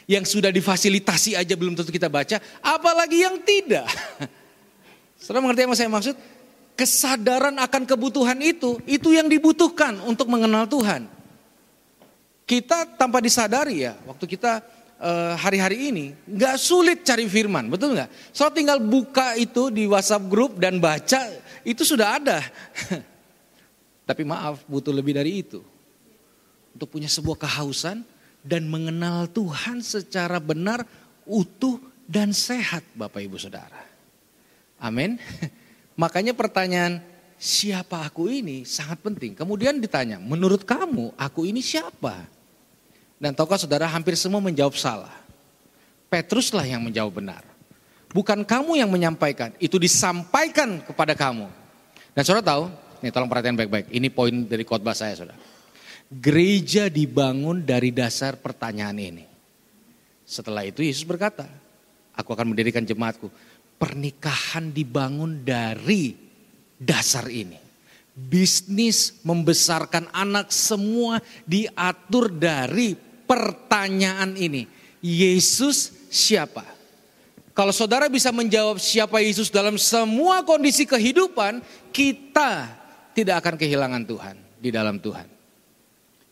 Yang 0.07 0.39
sudah 0.39 0.55
difasilitasi 0.55 1.35
aja 1.35 1.51
belum 1.59 1.75
tentu 1.75 1.91
kita 1.91 2.07
baca, 2.07 2.39
apalagi 2.63 3.27
yang 3.27 3.43
tidak. 3.43 3.83
Saudara 5.19 5.43
mengerti 5.43 5.67
apa 5.67 5.75
saya 5.75 5.91
maksud? 5.91 6.15
Kesadaran 6.79 7.59
akan 7.59 7.83
kebutuhan 7.83 8.39
itu, 8.39 8.79
itu 8.87 9.11
yang 9.11 9.27
dibutuhkan 9.27 9.99
untuk 10.07 10.31
mengenal 10.31 10.63
Tuhan. 10.63 11.11
Kita 12.47 12.87
tanpa 12.95 13.19
disadari 13.19 13.83
ya, 13.83 13.99
waktu 14.07 14.23
kita 14.23 14.63
eh, 15.03 15.33
hari-hari 15.35 15.91
ini 15.91 16.05
nggak 16.23 16.55
sulit 16.55 17.03
cari 17.03 17.27
firman, 17.27 17.67
betul 17.67 17.91
nggak? 17.91 18.07
Soal 18.31 18.55
tinggal 18.55 18.79
buka 18.79 19.35
itu 19.35 19.67
di 19.67 19.83
WhatsApp 19.83 20.31
grup 20.31 20.55
dan 20.55 20.79
baca, 20.79 21.27
itu 21.67 21.83
sudah 21.83 22.15
ada. 22.15 22.39
Tapi 24.07 24.23
maaf, 24.23 24.63
butuh 24.63 24.95
lebih 24.95 25.19
dari 25.19 25.43
itu. 25.43 25.59
Untuk 26.71 26.87
punya 26.87 27.11
sebuah 27.11 27.35
kehausan 27.35 28.07
dan 28.39 28.63
mengenal 28.71 29.27
Tuhan 29.27 29.83
secara 29.83 30.39
benar, 30.39 30.87
utuh 31.27 31.83
dan 32.07 32.31
sehat 32.31 32.87
Bapak 32.95 33.27
Ibu 33.27 33.35
Saudara. 33.35 33.83
Amin. 34.79 35.19
Makanya 36.01 36.31
pertanyaan 36.31 37.03
siapa 37.35 38.07
aku 38.07 38.31
ini 38.31 38.63
sangat 38.63 39.03
penting. 39.03 39.35
Kemudian 39.35 39.83
ditanya, 39.83 40.15
menurut 40.15 40.63
kamu 40.63 41.11
aku 41.19 41.43
ini 41.43 41.59
siapa? 41.59 42.36
Dan 43.17 43.33
tahukah 43.33 43.57
saudara 43.57 43.89
hampir 43.89 44.13
semua 44.13 44.41
menjawab 44.41 44.77
salah. 44.77 45.13
Petruslah 46.07 46.63
yang 46.63 46.85
menjawab 46.85 47.17
benar. 47.17 47.43
Bukan 48.13 48.45
kamu 48.47 48.79
yang 48.79 48.87
menyampaikan, 48.87 49.51
itu 49.59 49.75
disampaikan 49.75 50.79
kepada 50.85 51.11
kamu. 51.11 51.51
Dan 52.15 52.23
saudara 52.23 52.45
tahu, 52.45 52.63
Nih 53.01 53.13
tolong 53.13 53.29
perhatian 53.29 53.53
baik-baik. 53.53 53.93
Ini 53.93 54.07
poin 54.09 54.33
dari 54.45 54.65
khotbah 54.65 54.97
saya 54.97 55.13
saudara. 55.13 55.37
Gereja 56.07 56.87
dibangun 56.87 57.61
dari 57.61 57.93
dasar 57.93 58.39
pertanyaan 58.39 58.97
ini. 58.97 59.25
Setelah 60.27 60.65
itu 60.65 60.81
Yesus 60.81 61.05
berkata, 61.05 61.45
aku 62.15 62.33
akan 62.33 62.55
mendirikan 62.55 62.81
jemaatku. 62.81 63.29
Pernikahan 63.77 64.73
dibangun 64.73 65.45
dari 65.45 66.17
dasar 66.81 67.29
ini. 67.29 67.59
Bisnis 68.17 69.21
membesarkan 69.21 70.09
anak 70.09 70.49
semua 70.49 71.21
diatur 71.45 72.33
dari 72.33 72.97
pertanyaan 73.27 74.33
ini. 74.39 74.65
Yesus 75.03 75.93
siapa? 76.09 76.65
Kalau 77.57 77.73
saudara 77.73 78.05
bisa 78.05 78.29
menjawab 78.29 78.77
siapa 78.77 79.17
Yesus 79.17 79.49
dalam 79.49 79.81
semua 79.81 80.45
kondisi 80.45 80.85
kehidupan, 80.85 81.61
kita 81.89 82.69
tidak 83.17 83.41
akan 83.41 83.55
kehilangan 83.57 84.03
Tuhan 84.05 84.35
di 84.61 84.69
dalam 84.69 85.01
Tuhan. 85.01 85.25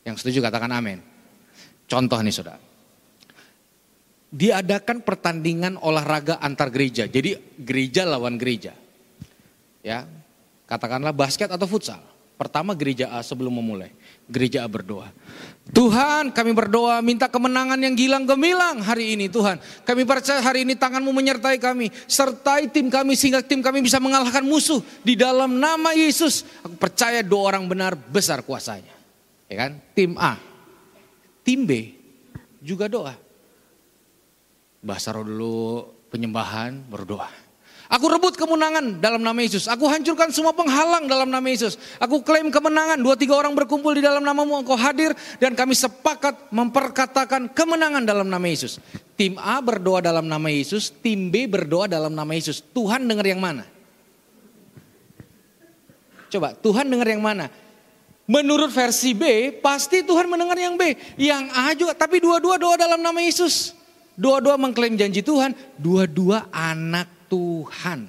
Yang 0.06 0.22
setuju 0.22 0.46
katakan 0.46 0.70
amin. 0.70 1.02
Contoh 1.90 2.22
nih 2.22 2.34
saudara. 2.34 2.62
Diadakan 4.30 5.02
pertandingan 5.02 5.82
olahraga 5.82 6.38
antar 6.38 6.70
gereja. 6.70 7.10
Jadi 7.10 7.58
gereja 7.58 8.06
lawan 8.06 8.38
gereja. 8.38 8.78
Ya, 9.82 10.06
katakanlah 10.70 11.14
basket 11.14 11.50
atau 11.50 11.66
futsal. 11.66 12.06
Pertama 12.38 12.78
gereja 12.78 13.10
A 13.10 13.26
sebelum 13.26 13.54
memulai. 13.54 13.90
Gereja 14.30 14.66
berdoa. 14.66 15.10
Tuhan 15.66 16.30
kami 16.30 16.54
berdoa 16.54 17.02
minta 17.02 17.26
kemenangan 17.26 17.82
yang 17.82 17.98
gilang 17.98 18.24
gemilang 18.30 18.86
hari 18.86 19.18
ini 19.18 19.26
Tuhan. 19.26 19.58
Kami 19.82 20.06
percaya 20.06 20.38
hari 20.38 20.62
ini 20.62 20.78
tanganmu 20.78 21.10
menyertai 21.10 21.58
kami. 21.58 21.90
Sertai 22.06 22.70
tim 22.70 22.86
kami 22.88 23.18
sehingga 23.18 23.42
tim 23.42 23.66
kami 23.66 23.82
bisa 23.82 23.98
mengalahkan 23.98 24.46
musuh. 24.46 24.78
Di 25.02 25.18
dalam 25.18 25.58
nama 25.58 25.98
Yesus. 25.98 26.46
Aku 26.62 26.78
percaya 26.78 27.26
doa 27.26 27.50
orang 27.50 27.66
benar 27.66 27.98
besar 27.98 28.46
kuasanya. 28.46 28.94
Ya 29.50 29.66
kan? 29.66 29.82
Tim 29.98 30.14
A. 30.22 30.38
Tim 31.42 31.66
B 31.66 31.98
juga 32.62 32.86
doa. 32.86 33.18
Bahasa 34.86 35.18
dulu 35.18 35.90
penyembahan 36.14 36.78
berdoa. 36.86 37.45
Aku 37.96 38.12
rebut 38.12 38.36
kemenangan 38.36 39.00
dalam 39.00 39.24
nama 39.24 39.40
Yesus. 39.40 39.72
Aku 39.72 39.88
hancurkan 39.88 40.28
semua 40.28 40.52
penghalang 40.52 41.08
dalam 41.08 41.32
nama 41.32 41.48
Yesus. 41.48 41.80
Aku 41.96 42.20
klaim 42.28 42.52
kemenangan. 42.52 43.00
Dua 43.00 43.16
tiga 43.16 43.40
orang 43.40 43.56
berkumpul 43.56 43.96
di 43.96 44.04
dalam 44.04 44.20
namamu. 44.20 44.60
Engkau 44.60 44.76
hadir 44.76 45.16
dan 45.40 45.56
kami 45.56 45.72
sepakat 45.72 46.52
memperkatakan 46.52 47.48
kemenangan 47.56 48.04
dalam 48.04 48.28
nama 48.28 48.44
Yesus. 48.44 48.84
Tim 49.16 49.40
A 49.40 49.64
berdoa 49.64 50.04
dalam 50.04 50.28
nama 50.28 50.52
Yesus. 50.52 50.92
Tim 50.92 51.32
B 51.32 51.48
berdoa 51.48 51.88
dalam 51.88 52.12
nama 52.12 52.36
Yesus. 52.36 52.60
Tuhan 52.60 53.08
dengar 53.08 53.24
yang 53.24 53.40
mana? 53.40 53.64
Coba 56.28 56.52
Tuhan 56.52 56.92
dengar 56.92 57.08
yang 57.08 57.24
mana? 57.24 57.48
Menurut 58.28 58.76
versi 58.76 59.16
B, 59.16 59.56
pasti 59.64 60.04
Tuhan 60.04 60.28
mendengar 60.28 60.60
yang 60.60 60.76
B. 60.76 61.00
Yang 61.16 61.44
A 61.56 61.72
juga, 61.72 61.96
tapi 61.96 62.20
dua-dua 62.20 62.60
doa 62.60 62.76
dalam 62.76 63.00
nama 63.00 63.24
Yesus. 63.24 63.72
Dua-dua 64.20 64.60
mengklaim 64.60 65.00
janji 65.00 65.24
Tuhan, 65.24 65.56
dua-dua 65.80 66.52
anak 66.52 67.15
Tuhan. 67.36 68.08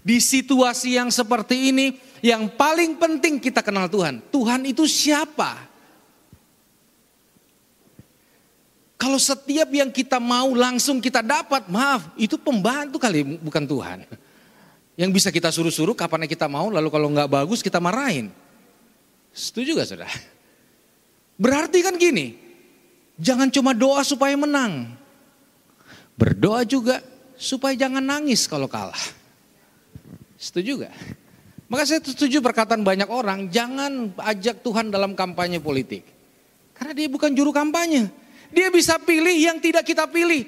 Di 0.00 0.16
situasi 0.16 0.96
yang 0.96 1.12
seperti 1.12 1.74
ini, 1.74 2.00
yang 2.24 2.48
paling 2.48 2.96
penting 2.96 3.36
kita 3.36 3.60
kenal 3.60 3.90
Tuhan. 3.90 4.24
Tuhan 4.32 4.64
itu 4.64 4.88
siapa? 4.88 5.68
Kalau 8.96 9.20
setiap 9.20 9.68
yang 9.68 9.92
kita 9.92 10.16
mau 10.16 10.56
langsung 10.56 11.04
kita 11.04 11.20
dapat, 11.20 11.68
maaf, 11.68 12.08
itu 12.16 12.40
pembantu 12.40 12.96
kali, 12.96 13.36
bukan 13.44 13.68
Tuhan. 13.68 13.98
Yang 14.96 15.10
bisa 15.12 15.28
kita 15.28 15.52
suruh-suruh 15.52 15.92
kapan 15.92 16.24
kita 16.24 16.48
mau, 16.48 16.72
lalu 16.72 16.88
kalau 16.88 17.12
nggak 17.12 17.28
bagus 17.28 17.60
kita 17.60 17.76
marahin. 17.76 18.32
Setuju 19.36 19.76
gak 19.76 19.92
saudara? 19.92 20.08
Berarti 21.36 21.84
kan 21.84 22.00
gini, 22.00 22.40
jangan 23.20 23.52
cuma 23.52 23.76
doa 23.76 24.00
supaya 24.00 24.32
menang. 24.32 24.96
Berdoa 26.16 26.64
juga 26.64 27.04
supaya 27.36 27.76
jangan 27.76 28.02
nangis 28.02 28.48
kalau 28.48 28.66
kalah. 28.66 28.98
Setuju 30.36 30.84
gak? 30.84 30.94
Maka 31.66 31.82
saya 31.82 32.00
setuju 32.04 32.38
perkataan 32.38 32.86
banyak 32.86 33.10
orang, 33.10 33.50
jangan 33.50 34.14
ajak 34.22 34.62
Tuhan 34.62 34.92
dalam 34.92 35.18
kampanye 35.18 35.58
politik. 35.58 36.06
Karena 36.76 36.92
dia 36.94 37.08
bukan 37.10 37.32
juru 37.32 37.50
kampanye. 37.50 38.06
Dia 38.54 38.70
bisa 38.70 39.00
pilih 39.02 39.34
yang 39.34 39.58
tidak 39.58 39.82
kita 39.82 40.06
pilih. 40.06 40.46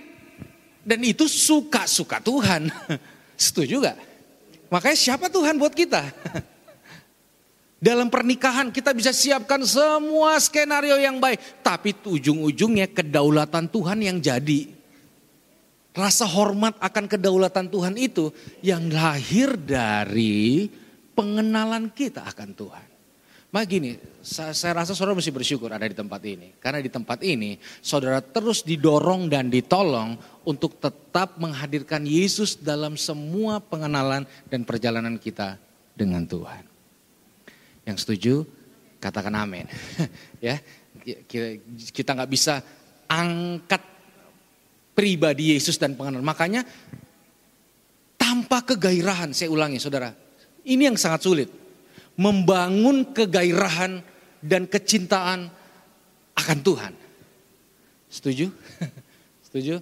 Dan 0.87 1.03
itu 1.03 1.27
suka-suka 1.27 2.22
Tuhan. 2.22 2.70
Setuju 3.37 3.83
gak? 3.83 3.98
Makanya 4.70 4.98
siapa 4.98 5.27
Tuhan 5.27 5.59
buat 5.59 5.74
kita? 5.74 6.07
Dalam 7.79 8.11
pernikahan 8.11 8.70
kita 8.70 8.90
bisa 8.94 9.14
siapkan 9.14 9.62
semua 9.66 10.38
skenario 10.38 10.98
yang 10.98 11.18
baik. 11.18 11.62
Tapi 11.66 11.98
ujung-ujungnya 12.07 12.90
kedaulatan 12.90 13.66
Tuhan 13.66 13.98
yang 14.03 14.18
jadi. 14.22 14.77
Rasa 15.96 16.29
hormat 16.29 16.79
akan 16.79 17.05
kedaulatan 17.11 17.66
Tuhan 17.72 17.94
itu 17.98 18.31
yang 18.62 18.87
lahir 18.92 19.59
dari 19.59 20.70
pengenalan 21.16 21.90
kita 21.90 22.22
akan 22.29 22.51
Tuhan. 22.55 22.87
Maka 23.48 23.64
gini, 23.64 23.96
saya, 24.20 24.53
saya 24.53 24.85
rasa 24.85 24.92
saudara 24.92 25.16
mesti 25.16 25.33
bersyukur 25.33 25.72
ada 25.72 25.88
di 25.88 25.96
tempat 25.96 26.20
ini. 26.29 26.53
Karena 26.61 26.85
di 26.85 26.92
tempat 26.92 27.24
ini 27.24 27.57
saudara 27.81 28.20
terus 28.20 28.61
didorong 28.61 29.33
dan 29.33 29.48
ditolong 29.48 30.20
untuk 30.44 30.77
tetap 30.77 31.40
menghadirkan 31.40 32.05
Yesus 32.05 32.61
dalam 32.61 33.01
semua 33.01 33.57
pengenalan 33.57 34.29
dan 34.53 34.68
perjalanan 34.68 35.16
kita 35.16 35.57
dengan 35.96 36.29
Tuhan. 36.29 36.61
Yang 37.88 37.98
setuju, 38.05 38.35
katakan 39.01 39.33
amin. 39.33 39.64
ya, 40.44 40.61
kita 41.96 42.11
nggak 42.12 42.29
bisa 42.29 42.61
angkat 43.09 43.81
pribadi 44.98 45.54
Yesus 45.54 45.78
dan 45.78 45.94
pengenalan. 45.94 46.26
Makanya 46.26 46.66
tanpa 48.18 48.66
kegairahan, 48.66 49.30
saya 49.30 49.46
ulangi 49.54 49.78
saudara, 49.78 50.11
ini 50.66 50.90
yang 50.90 50.98
sangat 50.98 51.22
sulit. 51.22 51.48
Membangun 52.18 53.14
kegairahan 53.14 54.02
dan 54.42 54.66
kecintaan 54.66 55.46
akan 56.34 56.58
Tuhan. 56.66 56.92
Setuju? 58.11 58.50
Setuju? 59.46 59.78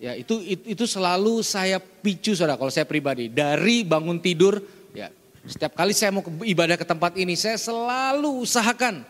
Ya 0.00 0.16
itu, 0.16 0.40
itu 0.40 0.64
itu 0.64 0.84
selalu 0.88 1.44
saya 1.44 1.76
picu 1.76 2.32
saudara 2.32 2.56
kalau 2.56 2.72
saya 2.72 2.88
pribadi 2.88 3.30
dari 3.32 3.86
bangun 3.86 4.20
tidur 4.20 4.60
ya 4.92 5.08
setiap 5.48 5.72
kali 5.72 5.96
saya 5.96 6.12
mau 6.12 6.20
ke, 6.20 6.28
ibadah 6.44 6.76
ke 6.76 6.84
tempat 6.84 7.16
ini 7.16 7.32
saya 7.38 7.56
selalu 7.56 8.42
usahakan 8.44 9.06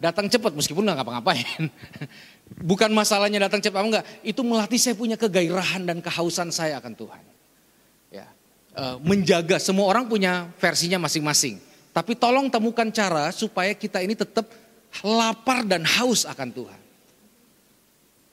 datang 0.00 0.32
cepat 0.32 0.54
meskipun 0.56 0.86
nggak 0.86 1.02
ngapa-ngapain 1.02 1.68
Bukan 2.58 2.90
masalahnya 2.90 3.46
datang 3.46 3.62
cepat 3.62 3.78
enggak, 3.78 4.04
itu 4.26 4.42
melatih 4.42 4.80
saya 4.80 4.98
punya 4.98 5.14
kegairahan 5.14 5.86
dan 5.86 6.02
kehausan 6.02 6.50
saya 6.50 6.82
akan 6.82 6.92
Tuhan. 6.98 7.22
Ya, 8.10 8.26
e, 8.74 8.84
menjaga 9.06 9.62
semua 9.62 9.86
orang 9.86 10.10
punya 10.10 10.50
versinya 10.58 10.98
masing-masing. 10.98 11.62
Tapi 11.94 12.18
tolong 12.18 12.50
temukan 12.50 12.90
cara 12.90 13.30
supaya 13.30 13.70
kita 13.74 14.02
ini 14.02 14.18
tetap 14.18 14.50
lapar 15.06 15.62
dan 15.62 15.86
haus 15.86 16.26
akan 16.26 16.50
Tuhan. 16.50 16.80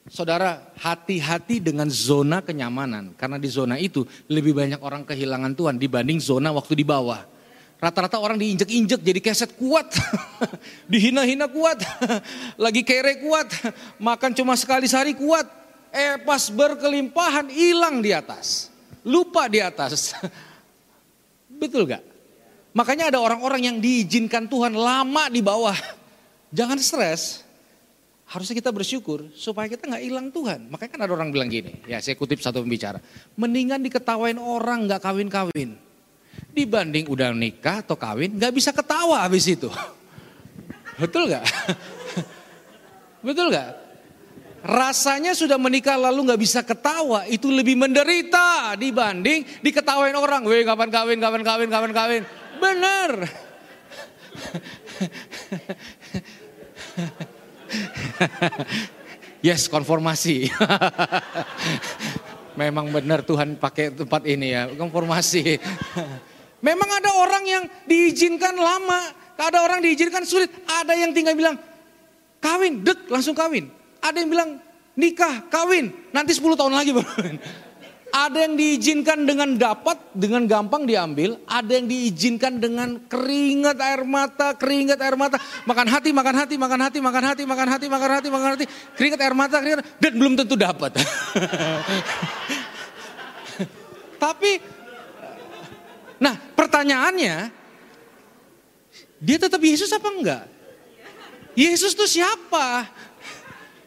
Saudara, 0.08 0.71
hati-hati 0.80 1.60
dengan 1.60 1.91
zona 1.91 2.39
kenyamanan. 2.39 3.12
Karena 3.19 3.36
di 3.36 3.51
zona 3.51 3.75
itu 3.75 4.08
lebih 4.32 4.56
banyak 4.56 4.80
orang 4.80 5.03
kehilangan 5.03 5.51
Tuhan 5.51 5.75
dibanding 5.75 6.23
zona 6.23 6.56
waktu 6.56 6.80
di 6.80 6.86
bawah. 6.88 7.37
Rata-rata 7.78 8.18
orang 8.18 8.42
diinjek-injek 8.42 9.06
jadi 9.06 9.22
keset 9.22 9.54
kuat. 9.54 9.94
Dihina-hina 10.92 11.46
kuat. 11.46 11.78
Lagi 12.66 12.82
kere 12.82 13.22
kuat. 13.22 13.54
Makan 14.02 14.34
cuma 14.34 14.58
sekali 14.58 14.90
sehari 14.90 15.13
kuat. 15.13 15.46
Eh 15.94 16.18
pas 16.26 16.50
berkelimpahan 16.50 17.54
hilang 17.54 18.02
di 18.02 18.18
atas. 18.18 18.74
Lupa 19.06 19.46
di 19.46 19.62
atas. 19.62 20.18
Betul 21.62 21.86
gak? 21.86 22.02
Makanya 22.74 23.13
ada 23.13 23.22
orang-orang 23.22 23.70
yang 23.70 23.78
diizinkan 23.78 24.50
Tuhan 24.50 24.74
lama 24.74 25.30
di 25.30 25.46
bawah. 25.46 25.78
Jangan 26.50 26.82
stres. 26.82 27.46
Harusnya 28.28 28.58
kita 28.58 28.74
bersyukur 28.76 29.32
supaya 29.38 29.72
kita 29.72 29.88
nggak 29.88 30.04
hilang 30.04 30.28
Tuhan. 30.36 30.68
Makanya 30.68 30.92
kan 30.92 31.02
ada 31.08 31.13
orang 31.16 31.32
bilang 31.32 31.48
gini, 31.48 31.80
ya 31.88 32.04
saya 32.04 32.20
kutip 32.20 32.44
satu 32.44 32.60
pembicara. 32.60 33.00
Mendingan 33.40 33.80
diketawain 33.80 34.36
orang 34.36 34.84
nggak 34.84 35.00
kawin-kawin 35.00 35.87
dibanding 36.58 37.06
udah 37.06 37.30
nikah 37.38 37.86
atau 37.86 37.93
kawin 37.93 38.34
nggak 38.34 38.54
bisa 38.58 38.74
ketawa 38.74 39.22
habis 39.22 39.46
itu. 39.46 39.70
Betul 40.98 41.30
nggak? 41.30 41.46
Betul 43.28 43.54
nggak? 43.54 43.86
Rasanya 44.65 45.38
sudah 45.38 45.62
menikah 45.62 45.93
lalu 45.96 46.26
nggak 46.28 46.41
bisa 46.41 46.65
ketawa 46.65 47.30
itu 47.30 47.54
lebih 47.54 47.78
menderita 47.78 48.74
dibanding 48.74 49.46
diketawain 49.62 50.17
orang. 50.17 50.41
Weh 50.50 50.65
kapan 50.65 50.89
kawin, 50.89 51.22
kapan 51.22 51.46
kawin, 51.46 51.70
kapan 51.70 51.93
kawin. 51.93 52.24
Benar. 52.58 53.30
yes, 59.46 59.69
konformasi. 59.69 60.50
Memang 62.58 62.90
benar 62.90 63.21
Tuhan 63.21 63.54
pakai 63.62 63.94
tempat 63.94 64.25
ini 64.25 64.50
ya, 64.50 64.65
konformasi. 64.73 65.62
Memang 66.68 66.90
ada 67.00 67.15
orang 67.24 67.44
yang 67.48 67.63
diizinkan 67.88 68.60
lama, 68.60 69.15
ada 69.40 69.63
orang 69.63 69.80
diizinkan 69.80 70.28
sulit, 70.28 70.52
ada 70.68 70.92
yang 71.00 71.15
tinggal 71.15 71.32
bilang 71.32 71.56
kawin, 72.44 72.84
dek 72.84 73.08
langsung 73.08 73.32
kawin. 73.32 73.72
Ada 74.04 74.20
yang 74.20 74.28
bilang 74.28 74.60
nikah, 75.00 75.48
kawin, 75.48 75.96
nanti 76.12 76.36
10 76.36 76.60
tahun 76.60 76.76
lagi 76.76 76.92
baru. 76.98 77.40
Ada 78.08 78.50
yang 78.50 78.60
diizinkan 78.60 79.24
dengan 79.24 79.56
dapat, 79.56 80.00
dengan 80.12 80.44
gampang 80.48 80.84
diambil. 80.84 81.40
Ada 81.48 81.80
yang 81.80 81.88
diizinkan 81.88 82.60
dengan 82.60 83.04
keringat 83.08 83.78
air 83.84 84.04
mata, 84.04 84.56
keringat 84.56 85.00
air 85.00 85.15
mata. 85.20 85.40
Makan 85.68 85.88
hati, 85.88 86.10
makan 86.15 86.36
hati, 86.36 86.56
makan 86.60 86.80
hati, 86.88 87.00
makan 87.00 87.24
hati, 87.32 87.44
makan 87.46 87.68
hati, 87.68 87.88
makan 87.88 88.12
hati, 88.12 88.28
makan 88.32 88.50
hati. 88.58 88.65
Keringat 88.96 89.20
air 89.24 89.36
mata, 89.36 89.60
keringat, 89.60 89.86
dan 90.04 90.12
belum 90.20 90.34
tentu 90.40 90.56
dapat. 90.56 90.96
Tapi 94.24 94.77
Nah 96.18 96.36
pertanyaannya, 96.58 97.54
dia 99.22 99.38
tetap 99.38 99.62
Yesus 99.62 99.94
apa 99.94 100.10
enggak? 100.10 100.44
Yesus 101.58 101.98
itu 101.98 102.22
siapa? 102.22 102.86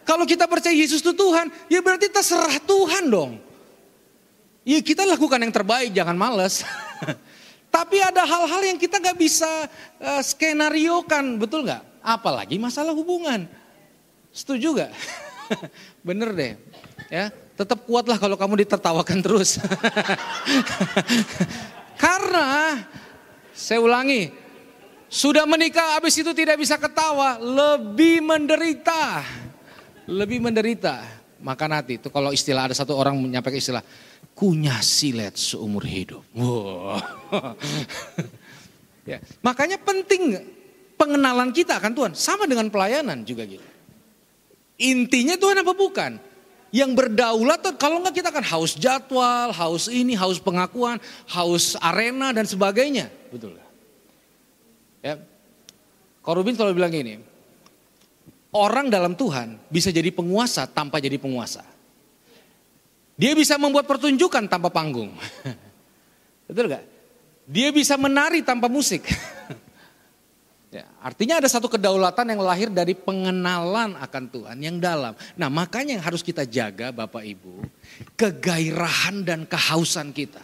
Kalau 0.02 0.26
kita 0.26 0.50
percaya 0.50 0.74
Yesus 0.74 1.04
itu 1.04 1.14
Tuhan, 1.14 1.46
ya 1.70 1.78
berarti 1.78 2.10
terserah 2.10 2.58
Tuhan 2.66 3.06
dong. 3.06 3.38
Ya 4.66 4.82
kita 4.82 5.06
lakukan 5.06 5.38
yang 5.38 5.54
terbaik, 5.54 5.94
jangan 5.94 6.18
males. 6.18 6.64
Tapi 7.74 8.02
ada 8.02 8.26
hal-hal 8.26 8.74
yang 8.74 8.78
kita 8.78 8.98
nggak 8.98 9.14
bisa 9.14 9.70
uh, 10.02 10.18
skenariokan, 10.18 11.38
betul 11.38 11.62
nggak? 11.62 11.90
apalagi 12.02 12.56
masalah 12.56 12.96
hubungan. 12.96 13.46
Setuju 14.32 14.84
gak? 14.84 14.92
Bener 16.06 16.32
deh. 16.32 16.52
Ya, 17.10 17.34
tetap 17.58 17.82
kuatlah 17.84 18.16
kalau 18.16 18.38
kamu 18.38 18.64
ditertawakan 18.64 19.18
terus. 19.20 19.58
Karena 22.00 22.80
saya 23.52 23.84
ulangi, 23.84 24.32
sudah 25.12 25.44
menikah 25.44 26.00
habis 26.00 26.16
itu 26.16 26.32
tidak 26.32 26.56
bisa 26.56 26.80
ketawa, 26.80 27.36
lebih 27.36 28.24
menderita. 28.24 29.20
Lebih 30.08 30.40
menderita. 30.40 31.04
Makan 31.44 31.70
hati. 31.76 32.00
Itu 32.00 32.08
kalau 32.08 32.32
istilah 32.32 32.72
ada 32.72 32.76
satu 32.76 32.96
orang 32.96 33.20
menyampaikan 33.20 33.60
istilah 33.60 33.84
kunyah 34.32 34.80
silet 34.80 35.36
seumur 35.36 35.84
hidup. 35.84 36.24
Wow. 36.32 36.96
ya, 39.10 39.20
makanya 39.44 39.76
penting 39.76 40.40
pengenalan 40.96 41.52
kita 41.52 41.76
akan 41.76 41.92
Tuhan. 41.92 42.12
Sama 42.16 42.48
dengan 42.48 42.72
pelayanan 42.72 43.20
juga 43.28 43.44
gitu. 43.44 43.66
Intinya 44.80 45.36
Tuhan 45.36 45.60
apa 45.60 45.76
bukan? 45.76 46.29
Yang 46.70 46.90
berdaulat 46.94 47.66
kalau 47.74 47.98
enggak 47.98 48.22
kita 48.22 48.30
akan 48.30 48.46
haus 48.46 48.78
jadwal, 48.78 49.50
haus 49.50 49.90
ini, 49.90 50.14
haus 50.14 50.38
pengakuan, 50.38 51.02
haus 51.26 51.74
arena 51.82 52.30
dan 52.30 52.46
sebagainya. 52.46 53.10
Betul. 53.30 53.58
Ya. 55.02 55.18
Korubin 56.22 56.54
selalu 56.54 56.78
bilang 56.78 56.94
ini, 56.94 57.18
orang 58.54 58.86
dalam 58.86 59.18
Tuhan 59.18 59.58
bisa 59.66 59.90
jadi 59.90 60.14
penguasa 60.14 60.70
tanpa 60.70 61.02
jadi 61.02 61.18
penguasa. 61.18 61.66
Dia 63.18 63.34
bisa 63.34 63.58
membuat 63.60 63.84
pertunjukan 63.90 64.46
tanpa 64.48 64.70
panggung. 64.70 65.12
Betul 66.48 66.72
gak? 66.72 66.84
Dia 67.50 67.74
bisa 67.74 67.98
menari 67.98 68.46
tanpa 68.46 68.70
musik. 68.70 69.04
ya, 70.70 70.86
artinya 71.02 71.42
ada 71.42 71.48
satu 71.50 71.66
kedaulatan 71.66 72.32
yang 72.32 72.40
lahir 72.42 72.68
dari 72.70 72.94
pengenalan 72.94 73.98
akan 73.98 74.24
Tuhan 74.30 74.56
yang 74.62 74.78
dalam. 74.78 75.12
Nah 75.34 75.50
makanya 75.50 75.98
yang 75.98 76.04
harus 76.06 76.22
kita 76.24 76.46
jaga 76.46 76.94
Bapak 76.94 77.26
Ibu, 77.26 77.66
kegairahan 78.14 79.26
dan 79.26 79.44
kehausan 79.44 80.14
kita. 80.14 80.42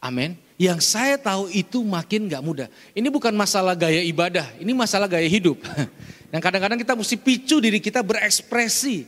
Amin. 0.00 0.36
Yang 0.56 0.88
saya 0.88 1.20
tahu 1.20 1.52
itu 1.52 1.84
makin 1.84 2.32
gak 2.32 2.40
mudah. 2.40 2.68
Ini 2.96 3.08
bukan 3.12 3.36
masalah 3.36 3.76
gaya 3.76 4.00
ibadah, 4.00 4.48
ini 4.56 4.72
masalah 4.72 5.04
gaya 5.04 5.28
hidup. 5.28 5.60
Yang 6.32 6.42
kadang-kadang 6.42 6.80
kita 6.80 6.94
mesti 6.96 7.16
picu 7.20 7.56
diri 7.60 7.78
kita 7.78 8.00
berekspresi. 8.02 9.06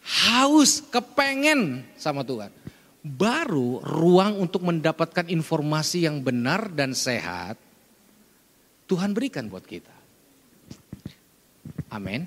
Haus, 0.00 0.82
kepengen 0.90 1.86
sama 1.94 2.24
Tuhan. 2.24 2.50
Baru 3.00 3.80
ruang 3.80 4.44
untuk 4.44 4.64
mendapatkan 4.64 5.24
informasi 5.28 6.04
yang 6.04 6.20
benar 6.20 6.68
dan 6.68 6.92
sehat, 6.92 7.56
Tuhan 8.90 9.14
berikan 9.14 9.46
buat 9.46 9.62
kita. 9.62 9.94
Amin. 11.94 12.26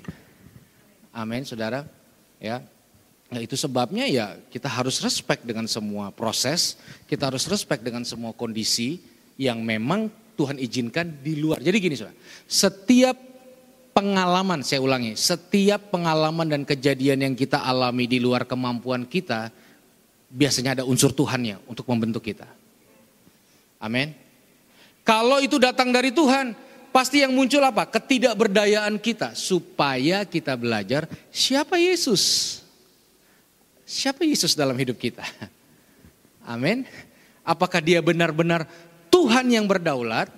Amin 1.12 1.44
saudara. 1.44 1.84
Ya, 2.40 2.64
Nah 3.34 3.42
itu 3.42 3.58
sebabnya 3.58 4.06
ya 4.06 4.38
kita 4.46 4.70
harus 4.70 5.02
respect 5.02 5.42
dengan 5.42 5.66
semua 5.66 6.14
proses, 6.14 6.78
kita 7.10 7.34
harus 7.34 7.50
respect 7.50 7.82
dengan 7.82 8.06
semua 8.06 8.30
kondisi 8.30 9.02
yang 9.34 9.58
memang 9.58 10.06
Tuhan 10.38 10.54
izinkan 10.62 11.18
di 11.18 11.42
luar. 11.42 11.58
Jadi 11.58 11.76
gini 11.82 11.98
saudara, 11.98 12.14
setiap 12.46 13.18
pengalaman, 13.90 14.62
saya 14.62 14.78
ulangi, 14.78 15.18
setiap 15.18 15.90
pengalaman 15.90 16.46
dan 16.46 16.62
kejadian 16.62 17.26
yang 17.26 17.34
kita 17.34 17.58
alami 17.58 18.06
di 18.06 18.22
luar 18.22 18.46
kemampuan 18.46 19.02
kita, 19.02 19.50
biasanya 20.30 20.78
ada 20.78 20.84
unsur 20.86 21.10
Tuhannya 21.10 21.58
untuk 21.66 21.90
membentuk 21.90 22.22
kita. 22.30 22.46
Amin. 23.82 24.23
Kalau 25.04 25.36
itu 25.38 25.60
datang 25.60 25.92
dari 25.92 26.08
Tuhan, 26.08 26.56
pasti 26.88 27.20
yang 27.20 27.36
muncul 27.36 27.60
apa? 27.60 27.84
Ketidakberdayaan 27.84 28.96
kita 28.96 29.36
supaya 29.36 30.24
kita 30.24 30.56
belajar 30.56 31.04
siapa 31.28 31.76
Yesus. 31.76 32.58
Siapa 33.84 34.24
Yesus 34.24 34.56
dalam 34.56 34.72
hidup 34.80 34.96
kita? 34.96 35.22
Amin. 36.52 36.88
Apakah 37.44 37.84
dia 37.84 38.00
benar-benar 38.00 38.64
Tuhan 39.12 39.44
yang 39.52 39.68
berdaulat? 39.68 40.32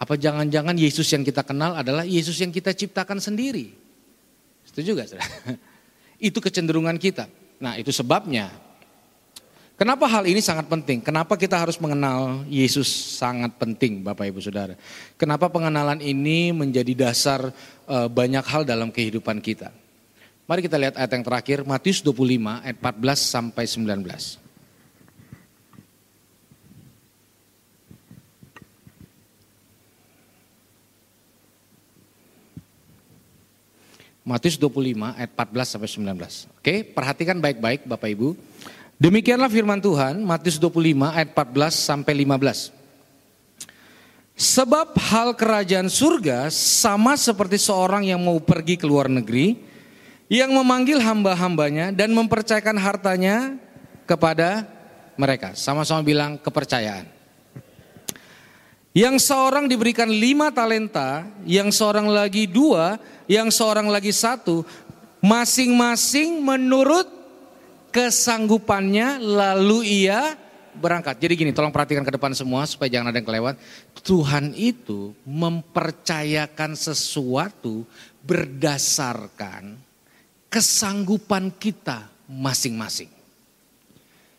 Apa 0.00 0.16
jangan-jangan 0.16 0.78
Yesus 0.78 1.10
yang 1.12 1.26
kita 1.26 1.44
kenal 1.44 1.76
adalah 1.76 2.06
Yesus 2.06 2.38
yang 2.40 2.54
kita 2.54 2.72
ciptakan 2.72 3.20
sendiri? 3.20 3.74
Setuju 4.64 4.96
gak? 4.96 5.18
Itu 6.30 6.38
kecenderungan 6.38 6.96
kita. 6.96 7.26
Nah 7.60 7.76
itu 7.76 7.92
sebabnya. 7.92 8.48
Kenapa 9.80 10.04
hal 10.04 10.28
ini 10.28 10.44
sangat 10.44 10.68
penting? 10.68 11.00
Kenapa 11.00 11.40
kita 11.40 11.56
harus 11.56 11.80
mengenal 11.80 12.44
Yesus 12.52 12.84
sangat 13.16 13.56
penting 13.56 14.04
Bapak 14.04 14.28
Ibu 14.28 14.36
Saudara? 14.44 14.76
Kenapa 15.16 15.48
pengenalan 15.48 16.04
ini 16.04 16.52
menjadi 16.52 17.08
dasar 17.08 17.48
eh, 17.88 18.08
banyak 18.12 18.44
hal 18.44 18.68
dalam 18.68 18.92
kehidupan 18.92 19.40
kita? 19.40 19.72
Mari 20.44 20.68
kita 20.68 20.76
lihat 20.76 21.00
ayat 21.00 21.16
yang 21.16 21.24
terakhir, 21.24 21.64
Matius 21.64 22.04
25 22.04 22.60
ayat 22.60 22.76
14 22.76 23.24
sampai 23.24 23.64
19. 23.64 24.36
Matius 34.28 34.60
25 34.60 35.16
ayat 35.16 35.30
14 35.32 35.72
sampai 35.72 35.88
19. 35.88 36.60
Oke, 36.60 36.74
perhatikan 36.84 37.40
baik-baik 37.40 37.88
Bapak 37.88 38.12
Ibu. 38.12 38.36
Demikianlah 39.00 39.48
firman 39.48 39.80
Tuhan, 39.80 40.20
Matius 40.20 40.60
25 40.60 41.08
ayat 41.08 41.32
14 41.32 41.72
sampai 41.72 42.12
15. 42.20 42.68
Sebab 44.36 44.92
hal 44.92 45.32
kerajaan 45.32 45.88
surga 45.88 46.52
sama 46.52 47.16
seperti 47.16 47.56
seorang 47.56 48.12
yang 48.12 48.20
mau 48.20 48.36
pergi 48.44 48.76
ke 48.76 48.84
luar 48.84 49.08
negeri, 49.08 49.56
yang 50.28 50.52
memanggil 50.52 51.00
hamba-hambanya 51.00 51.96
dan 51.96 52.12
mempercayakan 52.12 52.76
hartanya 52.76 53.56
kepada 54.04 54.68
mereka. 55.16 55.56
Sama-sama 55.56 56.04
bilang 56.04 56.36
kepercayaan. 56.36 57.08
Yang 58.92 59.32
seorang 59.32 59.64
diberikan 59.64 60.12
lima 60.12 60.52
talenta, 60.52 61.24
yang 61.48 61.72
seorang 61.72 62.04
lagi 62.04 62.44
dua, 62.44 63.00
yang 63.24 63.48
seorang 63.48 63.88
lagi 63.88 64.12
satu, 64.12 64.60
masing-masing 65.24 66.44
menurut 66.44 67.19
kesanggupannya 67.90 69.18
lalu 69.18 70.06
ia 70.06 70.34
berangkat. 70.74 71.18
Jadi 71.18 71.34
gini, 71.34 71.50
tolong 71.50 71.74
perhatikan 71.74 72.06
ke 72.06 72.14
depan 72.14 72.32
semua 72.32 72.64
supaya 72.64 72.86
jangan 72.86 73.10
ada 73.10 73.18
yang 73.18 73.26
kelewat. 73.26 73.58
Tuhan 74.06 74.54
itu 74.54 75.12
mempercayakan 75.26 76.78
sesuatu 76.78 77.82
berdasarkan 78.22 79.76
kesanggupan 80.50 81.50
kita 81.54 82.06
masing-masing. 82.26 83.10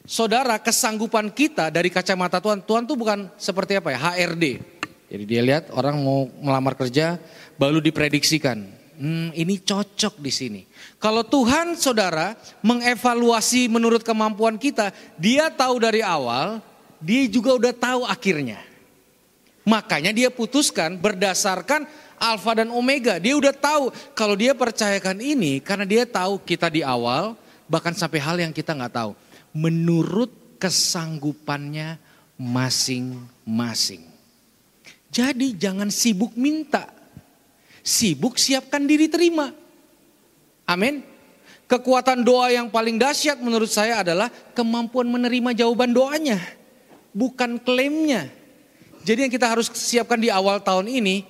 Saudara, 0.01 0.57
kesanggupan 0.57 1.29
kita 1.29 1.69
dari 1.69 1.87
kacamata 1.93 2.41
Tuhan, 2.41 2.59
Tuhan 2.65 2.83
tuh 2.89 2.97
bukan 2.97 3.29
seperti 3.37 3.77
apa 3.77 3.93
ya, 3.93 3.99
HRD. 4.01 4.45
Jadi 5.11 5.23
dia 5.27 5.41
lihat 5.43 5.69
orang 5.75 5.99
mau 5.99 6.27
melamar 6.39 6.73
kerja, 6.73 7.19
baru 7.59 7.83
diprediksikan, 7.83 8.65
hmm, 9.01 9.33
ini 9.33 9.57
cocok 9.57 10.21
di 10.21 10.31
sini. 10.31 10.61
Kalau 11.01 11.25
Tuhan 11.25 11.73
saudara 11.73 12.37
mengevaluasi 12.61 13.65
menurut 13.65 14.05
kemampuan 14.05 14.61
kita, 14.61 14.93
dia 15.17 15.49
tahu 15.49 15.81
dari 15.81 16.05
awal, 16.05 16.61
dia 17.01 17.25
juga 17.25 17.57
udah 17.57 17.73
tahu 17.73 18.01
akhirnya. 18.05 18.61
Makanya 19.65 20.13
dia 20.13 20.29
putuskan 20.29 21.01
berdasarkan 21.01 21.89
alfa 22.21 22.61
dan 22.61 22.69
omega. 22.69 23.17
Dia 23.17 23.33
udah 23.33 23.53
tahu 23.53 23.89
kalau 24.13 24.37
dia 24.37 24.53
percayakan 24.53 25.17
ini 25.17 25.57
karena 25.57 25.85
dia 25.85 26.05
tahu 26.05 26.37
kita 26.41 26.69
di 26.69 26.85
awal 26.85 27.33
bahkan 27.65 27.93
sampai 27.97 28.21
hal 28.21 28.37
yang 28.37 28.53
kita 28.53 28.77
nggak 28.77 28.93
tahu. 28.93 29.11
Menurut 29.53 30.29
kesanggupannya 30.61 31.97
masing-masing. 32.37 34.05
Jadi 35.11 35.57
jangan 35.57 35.89
sibuk 35.91 36.33
minta. 36.37 37.00
Sibuk 37.81 38.37
siapkan 38.37 38.85
diri 38.85 39.09
terima. 39.09 39.49
Amin. 40.69 41.01
Kekuatan 41.65 42.21
doa 42.21 42.51
yang 42.51 42.67
paling 42.67 42.99
dahsyat 42.99 43.39
menurut 43.39 43.71
saya 43.71 44.03
adalah 44.03 44.27
kemampuan 44.53 45.07
menerima 45.07 45.55
jawaban 45.55 45.95
doanya. 45.95 46.37
Bukan 47.15 47.59
klaimnya. 47.63 48.27
Jadi 49.01 49.27
yang 49.27 49.33
kita 49.33 49.47
harus 49.49 49.71
siapkan 49.73 50.21
di 50.21 50.29
awal 50.29 50.61
tahun 50.61 50.91
ini 50.91 51.25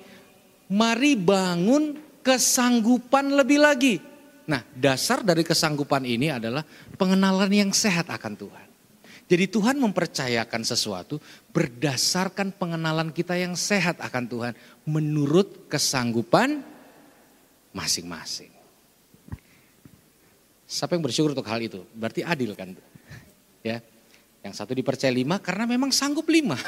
mari 0.68 1.16
bangun 1.16 1.96
kesanggupan 2.20 3.32
lebih 3.32 3.58
lagi. 3.62 3.94
Nah, 4.44 4.66
dasar 4.74 5.22
dari 5.22 5.46
kesanggupan 5.46 6.02
ini 6.02 6.28
adalah 6.28 6.66
pengenalan 6.98 7.48
yang 7.48 7.70
sehat 7.70 8.10
akan 8.10 8.34
Tuhan. 8.34 8.66
Jadi 9.30 9.48
Tuhan 9.48 9.80
mempercayakan 9.80 10.60
sesuatu 10.60 11.16
berdasarkan 11.54 12.52
pengenalan 12.52 13.14
kita 13.14 13.38
yang 13.38 13.56
sehat 13.56 13.96
akan 14.02 14.24
Tuhan 14.28 14.52
menurut 14.86 15.70
kesanggupan 15.70 16.62
masing-masing. 17.72 18.50
Siapa 20.66 20.96
yang 20.96 21.04
bersyukur 21.04 21.36
untuk 21.36 21.46
hal 21.46 21.60
itu? 21.60 21.84
Berarti 21.92 22.24
adil 22.24 22.56
kan? 22.56 22.72
Ya, 23.62 23.78
yang 24.42 24.50
satu 24.50 24.74
dipercaya 24.74 25.12
lima 25.14 25.38
karena 25.38 25.68
memang 25.70 25.94
sanggup 25.94 26.26
lima. 26.26 26.58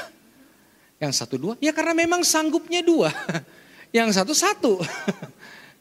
Yang 1.02 1.26
satu 1.26 1.34
dua, 1.34 1.54
ya 1.58 1.74
karena 1.74 2.06
memang 2.06 2.22
sanggupnya 2.22 2.78
dua. 2.78 3.10
yang 3.96 4.06
satu 4.14 4.30
satu. 4.30 4.78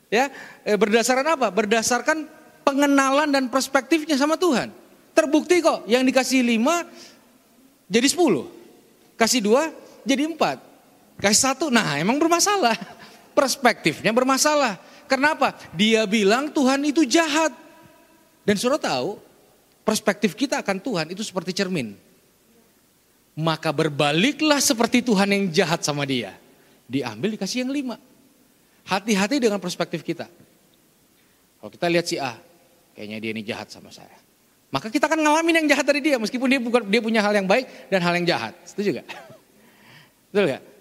ya, 0.09 0.33
eh, 0.65 0.73
berdasarkan 0.73 1.37
apa? 1.37 1.47
Berdasarkan 1.53 2.25
pengenalan 2.65 3.29
dan 3.29 3.45
perspektifnya 3.45 4.17
sama 4.17 4.41
Tuhan. 4.41 4.73
Terbukti 5.13 5.61
kok, 5.61 5.85
yang 5.85 6.01
dikasih 6.01 6.41
lima 6.41 6.89
jadi 7.85 8.09
sepuluh. 8.09 8.49
Kasih 9.13 9.45
dua 9.45 9.69
jadi 10.01 10.25
empat. 10.25 10.72
Kasih 11.21 11.41
satu, 11.53 11.65
nah 11.69 11.97
emang 11.97 12.17
bermasalah. 12.17 12.75
Perspektifnya 13.33 14.13
bermasalah. 14.13 14.77
Kenapa? 15.09 15.57
Dia 15.73 16.05
bilang 16.09 16.49
Tuhan 16.49 16.81
itu 16.85 17.05
jahat. 17.05 17.53
Dan 18.43 18.55
suruh 18.59 18.81
tahu, 18.81 19.17
perspektif 19.87 20.35
kita 20.35 20.59
akan 20.59 20.77
Tuhan 20.79 21.07
itu 21.11 21.23
seperti 21.23 21.55
cermin. 21.55 21.95
Maka 23.33 23.73
berbaliklah 23.73 24.61
seperti 24.61 25.01
Tuhan 25.01 25.29
yang 25.33 25.43
jahat 25.49 25.81
sama 25.81 26.05
dia. 26.05 26.37
Diambil 26.85 27.33
dikasih 27.33 27.65
yang 27.65 27.71
lima. 27.73 27.97
Hati-hati 28.85 29.41
dengan 29.41 29.57
perspektif 29.57 30.03
kita. 30.03 30.27
Kalau 31.57 31.71
kita 31.71 31.87
lihat 31.87 32.05
si 32.05 32.19
A, 32.19 32.35
kayaknya 32.93 33.17
dia 33.23 33.31
ini 33.31 33.41
jahat 33.41 33.71
sama 33.71 33.89
saya. 33.89 34.13
Maka 34.73 34.89
kita 34.89 35.05
akan 35.05 35.21
ngalamin 35.21 35.63
yang 35.63 35.67
jahat 35.69 35.85
dari 35.85 36.01
dia 36.01 36.17
meskipun 36.17 36.49
dia 36.49 36.57
bukan 36.57 36.81
dia 36.89 36.97
punya 36.97 37.21
hal 37.21 37.33
yang 37.37 37.45
baik 37.45 37.69
dan 37.93 38.01
hal 38.01 38.13
yang 38.17 38.25
jahat. 38.25 38.57
Setuju 38.65 38.99
gak? 39.01 39.07
Betul 40.33 40.43
gak? 40.49 40.72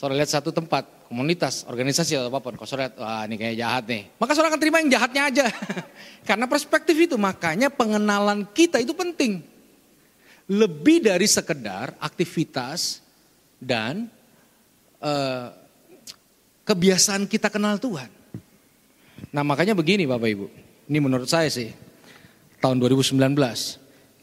Saudara 0.00 0.16
lihat 0.16 0.32
satu 0.32 0.48
tempat, 0.48 0.88
komunitas, 1.12 1.68
organisasi 1.68 2.16
atau 2.16 2.32
apa 2.32 2.40
pun. 2.40 2.56
Kalau 2.56 2.64
saudara 2.64 2.88
lihat, 2.88 2.96
wah 3.04 3.20
ini 3.28 3.36
kayak 3.36 3.56
jahat 3.60 3.84
nih. 3.84 4.02
Maka 4.16 4.32
saudara 4.32 4.48
akan 4.56 4.60
terima 4.64 4.80
yang 4.80 4.88
jahatnya 4.96 5.22
aja. 5.28 5.46
Karena 6.28 6.48
perspektif 6.48 6.96
itu, 6.96 7.20
makanya 7.20 7.68
pengenalan 7.68 8.48
kita 8.48 8.80
itu 8.80 8.96
penting. 8.96 9.44
Lebih 10.48 11.04
dari 11.04 11.28
sekedar 11.28 11.92
aktivitas 12.00 13.04
dan 13.60 14.08
uh, 15.04 15.52
kebiasaan 16.64 17.28
kita 17.28 17.52
kenal 17.52 17.76
Tuhan. 17.76 18.08
Nah 19.36 19.44
makanya 19.44 19.76
begini 19.76 20.08
Bapak 20.08 20.32
Ibu, 20.32 20.46
ini 20.88 20.96
menurut 20.96 21.28
saya 21.28 21.52
sih, 21.52 21.76
tahun 22.56 22.80
2019, 22.80 23.20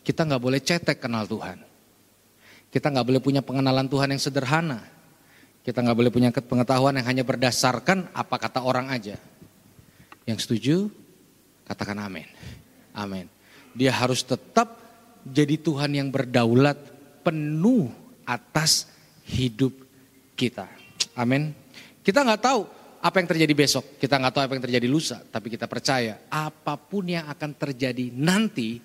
kita 0.02 0.26
nggak 0.26 0.42
boleh 0.42 0.58
cetek 0.58 0.98
kenal 0.98 1.30
Tuhan. 1.30 1.62
Kita 2.74 2.90
nggak 2.90 3.06
boleh 3.14 3.22
punya 3.22 3.46
pengenalan 3.46 3.86
Tuhan 3.86 4.18
yang 4.18 4.18
sederhana. 4.18 4.97
Kita 5.68 5.84
nggak 5.84 5.98
boleh 6.00 6.12
punya 6.16 6.32
pengetahuan 6.32 6.96
yang 6.96 7.04
hanya 7.12 7.28
berdasarkan 7.28 8.08
apa 8.16 8.40
kata 8.40 8.64
orang 8.64 8.88
aja. 8.88 9.20
Yang 10.24 10.48
setuju, 10.48 10.76
katakan 11.68 12.00
amin. 12.00 12.24
Amin. 12.96 13.28
Dia 13.76 13.92
harus 13.92 14.24
tetap 14.24 14.80
jadi 15.28 15.60
Tuhan 15.60 15.92
yang 15.92 16.08
berdaulat 16.08 16.80
penuh 17.20 17.92
atas 18.24 18.88
hidup 19.28 19.76
kita. 20.40 20.72
Amin. 21.20 21.52
Kita 22.00 22.24
nggak 22.24 22.40
tahu 22.48 22.64
apa 23.04 23.16
yang 23.20 23.28
terjadi 23.28 23.52
besok, 23.52 24.00
kita 24.00 24.16
nggak 24.24 24.34
tahu 24.40 24.44
apa 24.48 24.54
yang 24.56 24.64
terjadi 24.64 24.88
lusa, 24.88 25.20
tapi 25.20 25.52
kita 25.52 25.68
percaya 25.68 26.32
apa 26.32 26.80
pun 26.80 27.12
yang 27.12 27.28
akan 27.28 27.52
terjadi 27.60 28.08
nanti, 28.16 28.80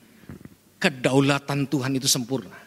kedaulatan 0.83 1.63
Tuhan 1.71 1.95
itu 1.95 2.11
sempurna. 2.11 2.59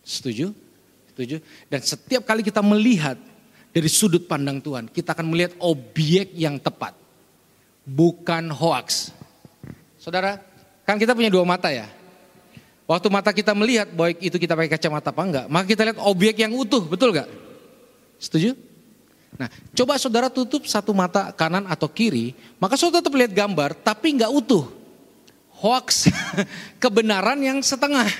Setuju? 0.00 0.69
Setuju? 1.10 1.42
Dan 1.66 1.80
setiap 1.82 2.22
kali 2.22 2.46
kita 2.46 2.62
melihat 2.62 3.18
dari 3.74 3.90
sudut 3.90 4.26
pandang 4.30 4.62
Tuhan, 4.62 4.86
kita 4.90 5.14
akan 5.14 5.26
melihat 5.26 5.52
objek 5.58 6.30
yang 6.34 6.58
tepat, 6.58 6.94
bukan 7.82 8.50
hoax. 8.50 9.10
Saudara, 9.98 10.38
kan 10.86 10.98
kita 10.98 11.14
punya 11.14 11.30
dua 11.30 11.42
mata 11.42 11.70
ya. 11.70 11.90
Waktu 12.86 13.06
mata 13.06 13.30
kita 13.30 13.54
melihat, 13.54 13.86
baik 13.94 14.18
itu 14.18 14.34
kita 14.38 14.58
pakai 14.58 14.70
kacamata 14.74 15.14
apa 15.14 15.22
enggak, 15.22 15.46
maka 15.46 15.66
kita 15.66 15.82
lihat 15.86 15.98
objek 16.02 16.34
yang 16.42 16.50
utuh, 16.54 16.82
betul 16.82 17.14
enggak? 17.14 17.30
Setuju? 18.18 18.58
Nah, 19.38 19.46
coba 19.72 19.94
saudara 19.94 20.26
tutup 20.26 20.66
satu 20.66 20.90
mata 20.90 21.30
kanan 21.30 21.70
atau 21.70 21.86
kiri, 21.86 22.34
maka 22.58 22.74
saudara 22.74 23.02
tetap 23.02 23.14
lihat 23.14 23.30
gambar, 23.30 23.78
tapi 23.78 24.18
nggak 24.18 24.30
utuh. 24.34 24.66
Hoax, 25.62 26.10
kebenaran 26.82 27.38
yang 27.38 27.62
setengah. 27.62 28.10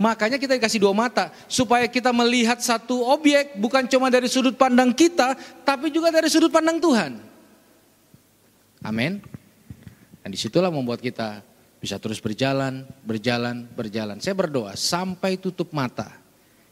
Makanya 0.00 0.40
kita 0.40 0.56
dikasih 0.56 0.80
dua 0.80 0.96
mata, 0.96 1.28
supaya 1.44 1.84
kita 1.84 2.08
melihat 2.08 2.56
satu 2.56 3.04
objek 3.04 3.60
bukan 3.60 3.84
cuma 3.84 4.08
dari 4.08 4.32
sudut 4.32 4.56
pandang 4.56 4.96
kita, 4.96 5.36
tapi 5.60 5.92
juga 5.92 6.08
dari 6.08 6.32
sudut 6.32 6.48
pandang 6.48 6.80
Tuhan. 6.80 7.20
Amin. 8.80 9.20
Dan 10.24 10.32
di 10.32 10.40
situlah 10.40 10.72
membuat 10.72 11.04
kita 11.04 11.44
bisa 11.84 12.00
terus 12.00 12.16
berjalan, 12.16 12.88
berjalan, 13.04 13.68
berjalan. 13.76 14.16
Saya 14.24 14.32
berdoa 14.32 14.72
sampai 14.72 15.36
tutup 15.36 15.68
mata, 15.76 16.08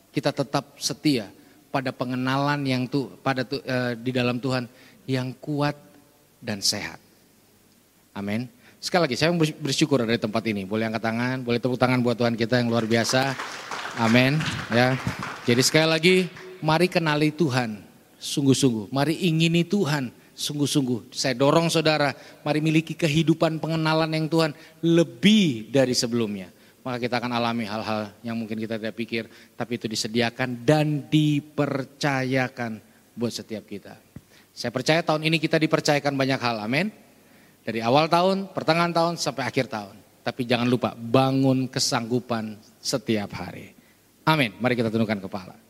kita 0.09 0.33
tetap 0.33 0.81
setia 0.81 1.29
pada 1.69 1.93
pengenalan 1.93 2.65
yang 2.65 2.89
tuh 2.89 3.13
pada 3.21 3.45
tuh, 3.45 3.61
uh, 3.61 3.93
di 3.93 4.09
dalam 4.09 4.41
Tuhan 4.41 4.65
yang 5.05 5.37
kuat 5.37 5.77
dan 6.41 6.65
sehat. 6.65 6.97
Amin. 8.17 8.49
Sekali 8.79 9.11
lagi 9.11 9.17
saya 9.19 9.35
bersyukur 9.35 10.07
dari 10.07 10.23
tempat 10.23 10.43
ini. 10.47 10.63
Boleh 10.63 10.87
angkat 10.87 11.03
tangan, 11.03 11.37
boleh 11.43 11.59
tepuk 11.59 11.75
tangan 11.75 11.99
buat 11.99 12.15
Tuhan 12.15 12.39
kita 12.39 12.63
yang 12.63 12.71
luar 12.71 12.87
biasa. 12.87 13.35
Amin. 13.99 14.39
Ya. 14.71 14.95
Jadi 15.43 15.63
sekali 15.67 15.89
lagi 15.91 16.17
mari 16.63 16.87
kenali 16.87 17.35
Tuhan 17.35 17.83
sungguh-sungguh. 18.23 18.95
Mari 18.95 19.27
ingini 19.27 19.67
Tuhan 19.67 20.15
sungguh-sungguh. 20.39 21.11
Saya 21.11 21.35
dorong 21.35 21.67
saudara, 21.75 22.15
mari 22.47 22.63
miliki 22.63 22.95
kehidupan 22.95 23.59
pengenalan 23.59 24.15
yang 24.15 24.31
Tuhan 24.31 24.55
lebih 24.79 25.75
dari 25.75 25.99
sebelumnya 25.99 26.55
maka 26.89 27.05
kita 27.05 27.21
akan 27.21 27.37
alami 27.37 27.69
hal-hal 27.69 28.17
yang 28.25 28.33
mungkin 28.33 28.57
kita 28.57 28.81
tidak 28.81 28.97
pikir, 28.97 29.29
tapi 29.61 29.77
itu 29.77 29.85
disediakan 29.85 30.65
dan 30.65 31.05
dipercayakan 31.05 32.81
buat 33.13 33.29
setiap 33.29 33.69
kita. 33.69 34.01
Saya 34.57 34.73
percaya 34.73 35.05
tahun 35.05 35.29
ini 35.29 35.37
kita 35.37 35.61
dipercayakan 35.61 36.17
banyak 36.17 36.41
hal, 36.41 36.65
amin. 36.65 36.89
Dari 37.69 37.85
awal 37.85 38.09
tahun, 38.09 38.49
pertengahan 38.57 38.97
tahun, 38.97 39.21
sampai 39.21 39.45
akhir 39.45 39.69
tahun. 39.69 39.93
Tapi 40.25 40.49
jangan 40.49 40.65
lupa 40.65 40.97
bangun 40.97 41.69
kesanggupan 41.69 42.57
setiap 42.81 43.29
hari. 43.37 43.77
Amin. 44.25 44.57
Mari 44.57 44.73
kita 44.73 44.89
tundukkan 44.89 45.29
kepala. 45.29 45.68